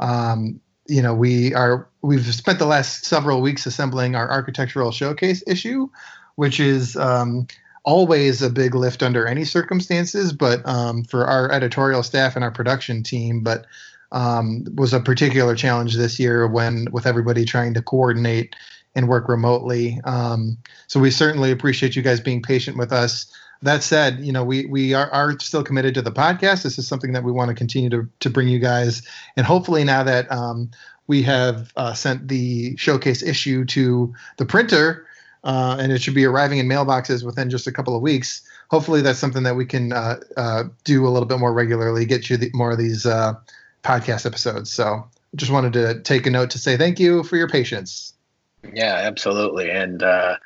um, 0.00 0.60
you 0.86 1.02
know 1.02 1.14
we 1.14 1.54
are 1.54 1.88
we've 2.02 2.34
spent 2.34 2.58
the 2.58 2.66
last 2.66 3.04
several 3.04 3.40
weeks 3.40 3.66
assembling 3.66 4.14
our 4.14 4.30
architectural 4.30 4.92
showcase 4.92 5.42
issue, 5.46 5.88
which 6.36 6.60
is 6.60 6.96
um, 6.96 7.46
always 7.84 8.42
a 8.42 8.50
big 8.50 8.74
lift 8.74 9.02
under 9.02 9.26
any 9.26 9.44
circumstances, 9.44 10.32
but 10.32 10.66
um, 10.66 11.04
for 11.04 11.26
our 11.26 11.50
editorial 11.52 12.02
staff 12.02 12.34
and 12.34 12.44
our 12.44 12.50
production 12.50 13.02
team, 13.02 13.42
but 13.42 13.66
um, 14.12 14.64
was 14.74 14.92
a 14.92 15.00
particular 15.00 15.54
challenge 15.54 15.96
this 15.96 16.18
year 16.18 16.46
when 16.46 16.86
with 16.92 17.06
everybody 17.06 17.44
trying 17.44 17.74
to 17.74 17.82
coordinate 17.82 18.54
and 18.94 19.08
work 19.08 19.28
remotely. 19.28 20.00
Um, 20.04 20.56
so 20.86 21.00
we 21.00 21.10
certainly 21.10 21.50
appreciate 21.50 21.96
you 21.96 22.02
guys 22.02 22.20
being 22.20 22.40
patient 22.40 22.76
with 22.76 22.92
us. 22.92 23.30
That 23.64 23.82
said, 23.82 24.20
you 24.20 24.30
know, 24.30 24.44
we 24.44 24.66
we 24.66 24.92
are, 24.92 25.10
are 25.10 25.38
still 25.40 25.64
committed 25.64 25.94
to 25.94 26.02
the 26.02 26.12
podcast. 26.12 26.62
This 26.62 26.78
is 26.78 26.86
something 26.86 27.14
that 27.14 27.24
we 27.24 27.32
want 27.32 27.48
to 27.48 27.54
continue 27.54 27.88
to 27.88 28.06
to 28.20 28.28
bring 28.28 28.46
you 28.46 28.58
guys, 28.58 29.00
and 29.38 29.46
hopefully 29.46 29.84
now 29.84 30.02
that 30.02 30.30
um, 30.30 30.70
we 31.06 31.22
have 31.22 31.72
uh, 31.76 31.94
sent 31.94 32.28
the 32.28 32.76
showcase 32.76 33.22
issue 33.22 33.64
to 33.64 34.14
the 34.36 34.44
printer, 34.44 35.06
uh, 35.44 35.78
and 35.80 35.92
it 35.92 36.02
should 36.02 36.14
be 36.14 36.26
arriving 36.26 36.58
in 36.58 36.68
mailboxes 36.68 37.24
within 37.24 37.48
just 37.48 37.66
a 37.66 37.72
couple 37.72 37.96
of 37.96 38.02
weeks. 38.02 38.42
Hopefully, 38.70 39.00
that's 39.00 39.18
something 39.18 39.44
that 39.44 39.56
we 39.56 39.64
can 39.64 39.94
uh, 39.94 40.16
uh 40.36 40.64
do 40.84 41.06
a 41.06 41.08
little 41.08 41.26
bit 41.26 41.38
more 41.38 41.54
regularly, 41.54 42.04
get 42.04 42.28
you 42.28 42.36
the, 42.36 42.50
more 42.52 42.72
of 42.72 42.78
these 42.78 43.06
uh, 43.06 43.32
podcast 43.82 44.26
episodes. 44.26 44.70
So, 44.70 45.08
just 45.36 45.50
wanted 45.50 45.72
to 45.72 46.00
take 46.02 46.26
a 46.26 46.30
note 46.30 46.50
to 46.50 46.58
say 46.58 46.76
thank 46.76 47.00
you 47.00 47.22
for 47.22 47.38
your 47.38 47.48
patience. 47.48 48.12
Yeah, 48.74 48.94
absolutely. 48.94 49.70
And 49.70 50.02
uh, 50.02 50.36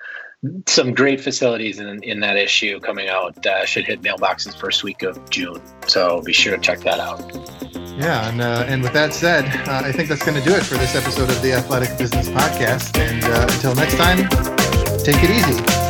some 0.66 0.94
great 0.94 1.20
facilities 1.20 1.80
in, 1.80 2.02
in 2.02 2.20
that 2.20 2.36
issue 2.36 2.78
coming 2.80 3.08
out 3.08 3.44
uh, 3.46 3.64
should 3.64 3.86
hit 3.86 4.02
mailboxes 4.02 4.58
first 4.58 4.84
week 4.84 5.02
of 5.02 5.28
June. 5.30 5.60
So 5.86 6.22
be 6.22 6.32
sure 6.32 6.56
to 6.56 6.62
check 6.62 6.80
that 6.80 7.00
out. 7.00 7.20
Yeah, 7.98 8.28
and, 8.28 8.40
uh, 8.40 8.64
and 8.68 8.82
with 8.82 8.92
that 8.92 9.12
said, 9.12 9.46
uh, 9.66 9.82
I 9.84 9.90
think 9.90 10.08
that's 10.08 10.24
going 10.24 10.40
to 10.40 10.48
do 10.48 10.54
it 10.54 10.62
for 10.62 10.74
this 10.74 10.94
episode 10.94 11.30
of 11.30 11.42
the 11.42 11.52
Athletic 11.52 11.98
Business 11.98 12.28
Podcast. 12.28 12.96
And 12.96 13.24
uh, 13.24 13.48
until 13.50 13.74
next 13.74 13.96
time, 13.96 14.28
take 15.02 15.16
it 15.22 15.30
easy. 15.30 15.87